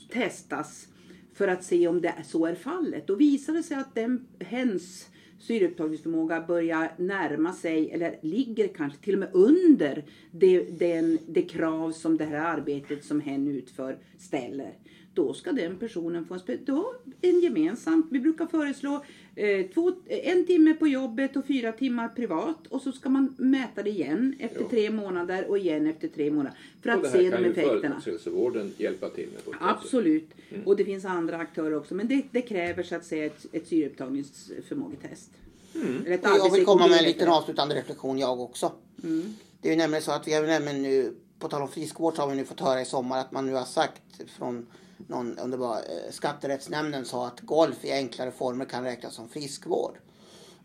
testas 0.10 0.88
för 1.34 1.48
att 1.48 1.64
se 1.64 1.88
om 1.88 2.02
det 2.02 2.16
så 2.26 2.46
är 2.46 2.56
fallet. 2.56 3.08
Då 3.08 3.16
visar 3.16 3.54
det 3.54 3.64
sig 3.64 3.78
att 3.78 3.96
den, 3.96 4.28
hens 4.40 5.10
syreupptagningsförmåga 5.40 6.42
börjar 6.48 6.92
närma 6.98 7.54
sig 7.54 7.92
eller 7.92 8.20
ligger 8.22 8.68
kanske 8.68 9.00
till 9.00 9.14
och 9.14 9.20
med 9.20 9.30
under 9.34 10.06
det, 10.32 10.80
den, 10.80 11.20
det 11.28 11.42
krav 11.42 11.92
som 11.92 12.18
det 12.18 12.26
här 12.26 12.58
arbetet 12.58 13.06
som 13.06 13.22
hen 13.22 13.48
utför 13.48 13.98
ställer 14.18 14.78
då 15.14 15.34
ska 15.34 15.52
den 15.52 15.78
personen 15.78 16.26
få 16.26 16.34
en, 16.34 16.66
då, 16.66 16.96
en 17.22 17.40
gemensamt, 17.40 18.08
vi 18.12 18.20
brukar 18.20 18.46
föreslå 18.46 19.04
eh, 19.36 19.66
två, 19.74 19.92
en 20.08 20.46
timme 20.46 20.74
på 20.74 20.88
jobbet 20.88 21.36
och 21.36 21.46
fyra 21.46 21.72
timmar 21.72 22.08
privat 22.08 22.68
och 22.70 22.82
så 22.82 22.92
ska 22.92 23.10
man 23.10 23.36
mäta 23.38 23.84
det 23.84 23.90
igen 23.90 24.36
efter 24.40 24.62
jo. 24.62 24.70
tre 24.70 24.90
månader 24.90 25.50
och 25.50 25.58
igen 25.58 25.88
efter 25.88 26.08
tre 26.08 26.32
månader 26.32 26.58
för 26.82 26.90
att 26.90 27.12
se 27.12 27.18
de 27.18 27.26
effekterna. 27.26 27.54
Det 27.54 27.62
här 27.62 27.64
kan 27.64 27.74
ju 27.74 27.82
företagshälsovården 27.82 28.74
hjälpa 28.78 29.10
till 29.10 29.30
med. 29.46 29.56
Absolut 29.62 30.30
mm. 30.50 30.68
och 30.68 30.76
det 30.76 30.86
finns 30.86 31.06
andra 31.06 31.38
aktörer 31.38 31.76
också 31.76 31.96
men 31.96 32.08
det, 32.08 32.24
det 32.32 32.42
kräver 32.42 32.84
så 32.84 32.96
att 32.96 33.06
säga 33.06 33.26
ett, 33.26 33.46
ett 33.52 33.68
syreupptagningsförmågetest. 33.68 35.32
Mm. 35.76 36.20
jag 36.22 36.52
vill 36.52 36.66
komma 36.66 36.88
med 36.88 36.98
en 36.98 37.06
liten 37.06 37.30
avslutande 37.30 37.76
reflektion 37.76 38.18
jag 38.18 38.40
också. 38.40 38.72
Mm. 39.04 39.36
Det 39.62 39.68
är 39.68 39.72
ju 39.72 39.78
nämligen 39.78 40.04
så 40.04 40.12
att 40.12 40.28
vi 40.28 40.34
har 40.34 40.44
nämligen 40.44 40.82
nu, 40.82 41.14
på 41.40 41.48
tal 41.48 41.62
om 41.62 41.68
friskvård 41.68 42.16
så 42.16 42.22
har 42.22 42.30
vi 42.30 42.36
nu 42.36 42.46
fått 42.46 42.60
höra 42.60 42.82
i 42.82 42.86
sommar 42.86 43.20
att 43.20 43.32
man 43.32 43.46
nu 43.46 43.54
har 43.54 43.66
sagt 43.66 44.02
från 44.38 44.68
någon, 45.08 45.40
om 45.40 45.52
det 45.52 45.58
var 45.58 45.76
eh, 45.78 46.12
skatterättsnämnden 46.12 47.06
sa 47.06 47.28
att 47.28 47.40
golf 47.40 47.86
i 47.86 47.92
enklare 47.92 48.32
former 48.32 48.66
kan 48.66 48.84
räknas 48.84 49.16
som 49.16 49.30
friskvård. 49.30 49.98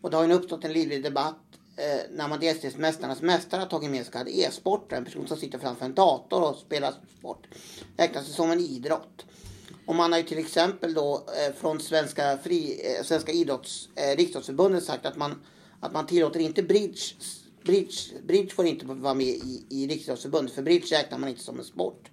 Och 0.01 0.09
det 0.09 0.17
har 0.17 0.27
ju 0.27 0.33
uppstått 0.33 0.65
en 0.65 0.73
livlig 0.73 1.03
debatt 1.03 1.43
eh, 1.75 1.99
när 2.11 2.27
man 2.27 2.39
dels 2.39 2.77
Mästarnas 2.77 3.21
mästare 3.21 3.59
har 3.59 3.67
tagit 3.67 3.91
med 3.91 4.05
så 4.05 4.11
kallad 4.11 4.27
e-sport, 4.27 4.91
en 4.91 5.05
person 5.05 5.27
som 5.27 5.37
sitter 5.37 5.59
framför 5.59 5.85
en 5.85 5.93
dator 5.93 6.49
och 6.49 6.55
spelar 6.55 6.93
sport, 7.19 7.47
räknas 7.97 8.27
det 8.27 8.33
som 8.33 8.51
en 8.51 8.59
idrott. 8.59 9.25
Och 9.85 9.95
man 9.95 10.11
har 10.11 10.19
ju 10.19 10.25
till 10.25 10.37
exempel 10.39 10.93
då 10.93 11.15
eh, 11.15 11.53
från 11.53 11.79
Svenska, 11.79 12.37
fri, 12.37 12.81
eh, 12.83 13.03
Svenska 13.03 13.31
idrotts, 13.31 13.89
eh, 13.95 14.17
riksdagsförbundet 14.17 14.83
sagt 14.83 15.05
att 15.05 15.17
man, 15.17 15.41
att 15.79 15.93
man 15.93 16.05
tillåter 16.05 16.39
inte 16.39 16.63
bridge 16.63 17.01
Bridge, 17.63 18.21
bridge 18.27 18.49
får 18.49 18.65
inte 18.65 18.85
vara 18.85 19.13
med 19.13 19.27
i, 19.27 19.65
i 19.69 19.87
riksdagsförbundet 19.87 20.55
för 20.55 20.61
bridge 20.61 20.95
räknar 20.95 21.17
man 21.17 21.29
inte 21.29 21.43
som 21.43 21.59
en 21.59 21.65
sport. 21.65 22.09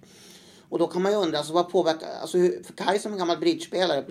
Och 0.69 0.79
då 0.79 0.87
kan 0.87 1.01
man 1.01 1.11
ju 1.11 1.17
undra, 1.17 1.37
alltså, 1.37 1.53
vad 1.53 1.69
påverkar, 1.69 2.07
alltså, 2.21 2.37
för 2.37 2.73
Kaj 2.75 2.99
som 2.99 3.11
en 3.11 3.17
gammal 3.17 3.37
bridgespelare, 3.37 4.03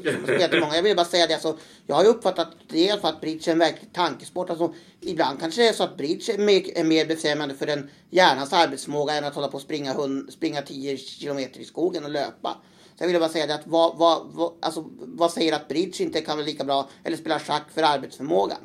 jag 0.75 0.83
vill 0.83 0.97
bara 0.97 1.07
säga 1.07 1.27
det, 1.27 1.35
alltså, 1.35 1.57
jag 1.87 1.97
har 1.97 2.05
ju 2.05 2.09
uppfattat 2.09 2.49
det 2.69 3.01
för 3.01 3.09
att 3.09 3.21
bridge 3.21 3.51
är 3.51 3.53
en 3.53 3.59
verklig 3.59 3.92
tankesport. 3.92 4.51
Alltså, 4.51 4.75
ibland 5.01 5.40
kanske 5.40 5.62
det 5.62 5.69
är 5.69 5.73
så 5.73 5.85
att 5.85 5.97
bridge 5.97 6.33
är 6.33 6.38
mer, 6.38 6.79
är 6.79 6.85
mer 6.85 7.07
befrämjande 7.07 7.55
för 7.55 7.66
en 7.66 7.90
hjärnans 8.11 8.53
arbetsförmåga 8.53 9.14
än 9.14 9.25
att 9.25 9.35
hålla 9.35 9.49
på 9.49 9.57
och 9.57 9.62
springa, 9.62 9.92
hund, 9.92 10.33
springa 10.33 10.62
10 10.62 10.97
kilometer 10.97 11.61
i 11.61 11.64
skogen 11.64 12.05
och 12.05 12.11
löpa. 12.11 12.57
Så 12.99 13.05
jag 13.05 13.09
vill 13.09 13.21
bara 13.21 13.29
säga 13.29 13.47
det 13.47 13.55
att 13.55 13.66
vad, 13.66 13.97
vad, 13.99 14.27
vad, 14.33 14.53
alltså, 14.62 14.85
vad 14.99 15.33
säger 15.33 15.53
att 15.53 15.69
bridge 15.69 16.03
inte 16.03 16.21
kan 16.21 16.37
vara 16.37 16.47
lika 16.47 16.64
bra, 16.64 16.88
eller 17.05 17.16
spela 17.16 17.38
schack 17.38 17.64
för 17.75 17.83
arbetsförmågan? 17.83 18.59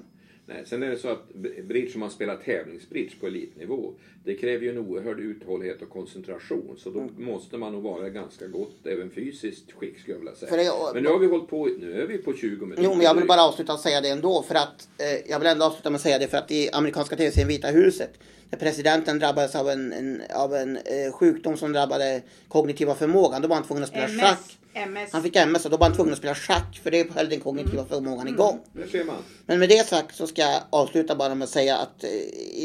Nej, 0.46 0.64
sen 0.66 0.84
är 0.84 0.90
det 0.90 0.98
så 0.98 1.08
att 1.08 1.34
bridge, 1.64 1.94
om 1.94 2.00
man 2.00 2.12
spelar 2.12 2.36
tävlingsbridge 2.36 3.16
på 3.20 3.28
elitnivå, 3.28 3.94
det 4.24 4.36
kräver 4.36 4.66
ju 4.66 4.70
en 4.70 4.78
oerhörd 4.78 5.20
uthållighet 5.20 5.82
och 5.82 5.90
koncentration. 5.90 6.76
Så 6.78 6.90
då 6.90 7.00
mm. 7.00 7.14
måste 7.18 7.58
man 7.58 7.74
nog 7.74 7.84
vara 7.84 8.10
ganska 8.10 8.48
gott, 8.48 8.86
även 8.86 9.10
fysiskt 9.10 9.72
skick 9.72 10.00
skulle 10.00 10.14
jag 10.14 10.20
vilja 10.20 10.36
säga. 10.36 10.74
Det, 10.74 10.94
men 10.94 11.04
nu 11.04 11.10
har 11.10 11.20
vi 11.20 11.28
hållit 11.28 11.50
på, 11.50 11.66
nu 11.66 12.02
är 12.02 12.08
vi 12.08 12.18
på 12.18 12.34
20 12.34 12.66
minuter. 12.66 12.84
Jo, 12.84 12.94
men 12.94 13.02
jag 13.02 13.16
vill 13.16 13.28
bara 13.28 13.42
avsluta 13.42 13.74
och 13.74 13.80
säga 13.80 14.02
det 14.02 14.10
ändå. 14.10 14.42
För 14.42 14.56
att, 14.56 14.90
eh, 14.98 15.32
jag 15.32 15.40
vill 15.40 15.48
ändå 15.48 15.66
avsluta 15.66 15.90
med 15.90 15.96
att 15.96 16.02
säga 16.02 16.20
det 16.20 16.28
för 16.28 16.38
att 16.38 16.52
i 16.52 16.70
amerikanska 16.70 17.16
tv-serien 17.16 17.48
Vita 17.48 17.68
huset, 17.68 18.20
när 18.52 18.60
presidenten 18.60 19.20
drabbades 19.20 19.56
av 19.56 19.70
en, 19.70 19.94
en 19.94 20.22
av 20.34 20.56
en 20.56 20.78
eh, 20.78 21.12
sjukdom 21.14 21.58
som 21.58 21.74
drabbade 21.74 22.22
kognitiva 22.48 22.96
förmågan, 22.96 23.42
då 23.42 23.48
var 23.48 23.56
han 23.56 23.66
tvungen 23.66 23.84
att 23.84 23.90
spela 23.90 24.06
MS. 24.06 24.22
schack 24.22 24.58
MS. 24.74 25.10
Han 25.12 25.24
fick 25.24 25.36
MS 25.36 25.66
och 25.66 25.72
då 25.72 25.78
var 25.78 25.88
han 25.88 25.96
tvungen 25.96 26.14
att 26.14 26.20
spela 26.20 26.36
schack 26.36 26.80
för 26.84 26.92
det 26.92 27.12
höll 27.12 27.30
den 27.30 27.40
kognitiva 27.40 27.86
förmågan 27.86 28.22
mm. 28.22 28.34
igång. 28.34 28.60
Mm. 28.76 29.10
Men 29.46 29.60
med 29.60 29.70
det 29.70 29.88
sagt 29.88 30.16
så 30.16 30.28
ska 30.28 30.42
jag 30.42 30.62
avsluta 30.70 31.16
bara 31.16 31.36
med 31.36 31.46
att 31.46 31.52
säga 31.52 31.78
att 31.78 32.04
eh, 32.04 32.10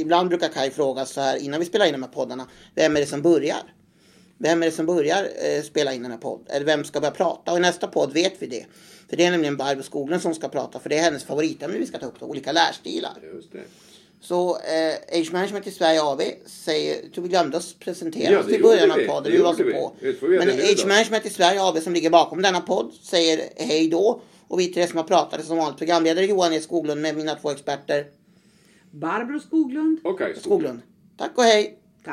ibland 0.00 0.28
brukar 0.28 0.48
Kai 0.48 0.70
fråga 0.70 1.06
så 1.06 1.20
här 1.20 1.36
innan 1.36 1.60
vi 1.60 1.66
spelar 1.66 1.86
in 1.86 1.92
de 1.92 2.02
här 2.02 2.10
poddarna. 2.10 2.46
Vem 2.74 2.96
är 2.96 3.00
det 3.00 3.06
som 3.06 3.22
börjar? 3.22 3.62
Vem 4.38 4.62
är 4.62 4.66
det 4.66 4.72
som 4.72 4.86
börjar 4.86 5.28
eh, 5.44 5.62
spela 5.62 5.92
in 5.92 6.02
den 6.02 6.10
här 6.10 6.18
podden? 6.18 6.46
Eller 6.48 6.66
vem 6.66 6.84
ska 6.84 7.00
börja 7.00 7.14
prata? 7.14 7.52
Och 7.52 7.58
i 7.58 7.60
nästa 7.60 7.86
podd 7.86 8.12
vet 8.12 8.34
vi 8.38 8.46
det. 8.46 8.66
För 9.08 9.16
det 9.16 9.24
är 9.24 9.30
nämligen 9.30 9.56
Barbro 9.56 9.82
Skoglund 9.82 10.22
som 10.22 10.34
ska 10.34 10.48
prata. 10.48 10.78
För 10.78 10.88
det 10.88 10.98
är 10.98 11.02
hennes 11.02 11.24
favoritämne 11.24 11.78
vi 11.78 11.86
ska 11.86 11.98
ta 11.98 12.06
upp. 12.06 12.20
Då, 12.20 12.26
olika 12.26 12.52
lärstilar. 12.52 13.12
Just 13.34 13.52
det. 13.52 13.58
Så 14.20 14.56
eh, 14.56 15.18
Age 15.20 15.32
Management 15.32 15.66
i 15.66 15.70
Sverige 15.70 16.02
AB 16.02 16.20
säger, 16.46 17.08
tror 17.08 17.22
vi 17.22 17.28
glömde 17.28 17.56
oss 17.56 17.74
presentera 17.78 18.32
ja, 18.32 18.40
oss 18.40 18.48
i 18.48 18.62
början 18.62 18.90
av 18.90 18.96
podden. 18.96 19.32
Vi 19.32 19.38
var 19.38 19.54
så 19.54 19.62
på. 19.62 19.92
Men 20.28 20.48
Age 20.48 20.86
Management 20.86 21.26
i 21.26 21.30
Sverige 21.30 21.62
AB 21.62 21.78
som 21.78 21.92
ligger 21.92 22.10
bakom 22.10 22.42
denna 22.42 22.60
podd 22.60 22.92
säger 23.02 23.40
hej 23.56 23.88
då. 23.88 24.20
Och 24.48 24.60
vi 24.60 24.66
tre 24.66 24.86
som 24.86 24.96
har 24.96 25.04
pratat 25.04 25.44
som 25.44 25.56
vanligt 25.56 25.78
programledare 25.78 26.26
Johan 26.26 26.52
E 26.52 26.60
Skoglund 26.60 27.00
med 27.00 27.16
mina 27.16 27.34
två 27.34 27.50
experter. 27.50 28.06
Barbro 28.90 29.40
Skoglund. 29.40 29.98
Och 30.04 30.20
Skoglund. 30.36 30.80
Tack 31.18 31.38
och 31.38 31.44
hej. 31.44 31.78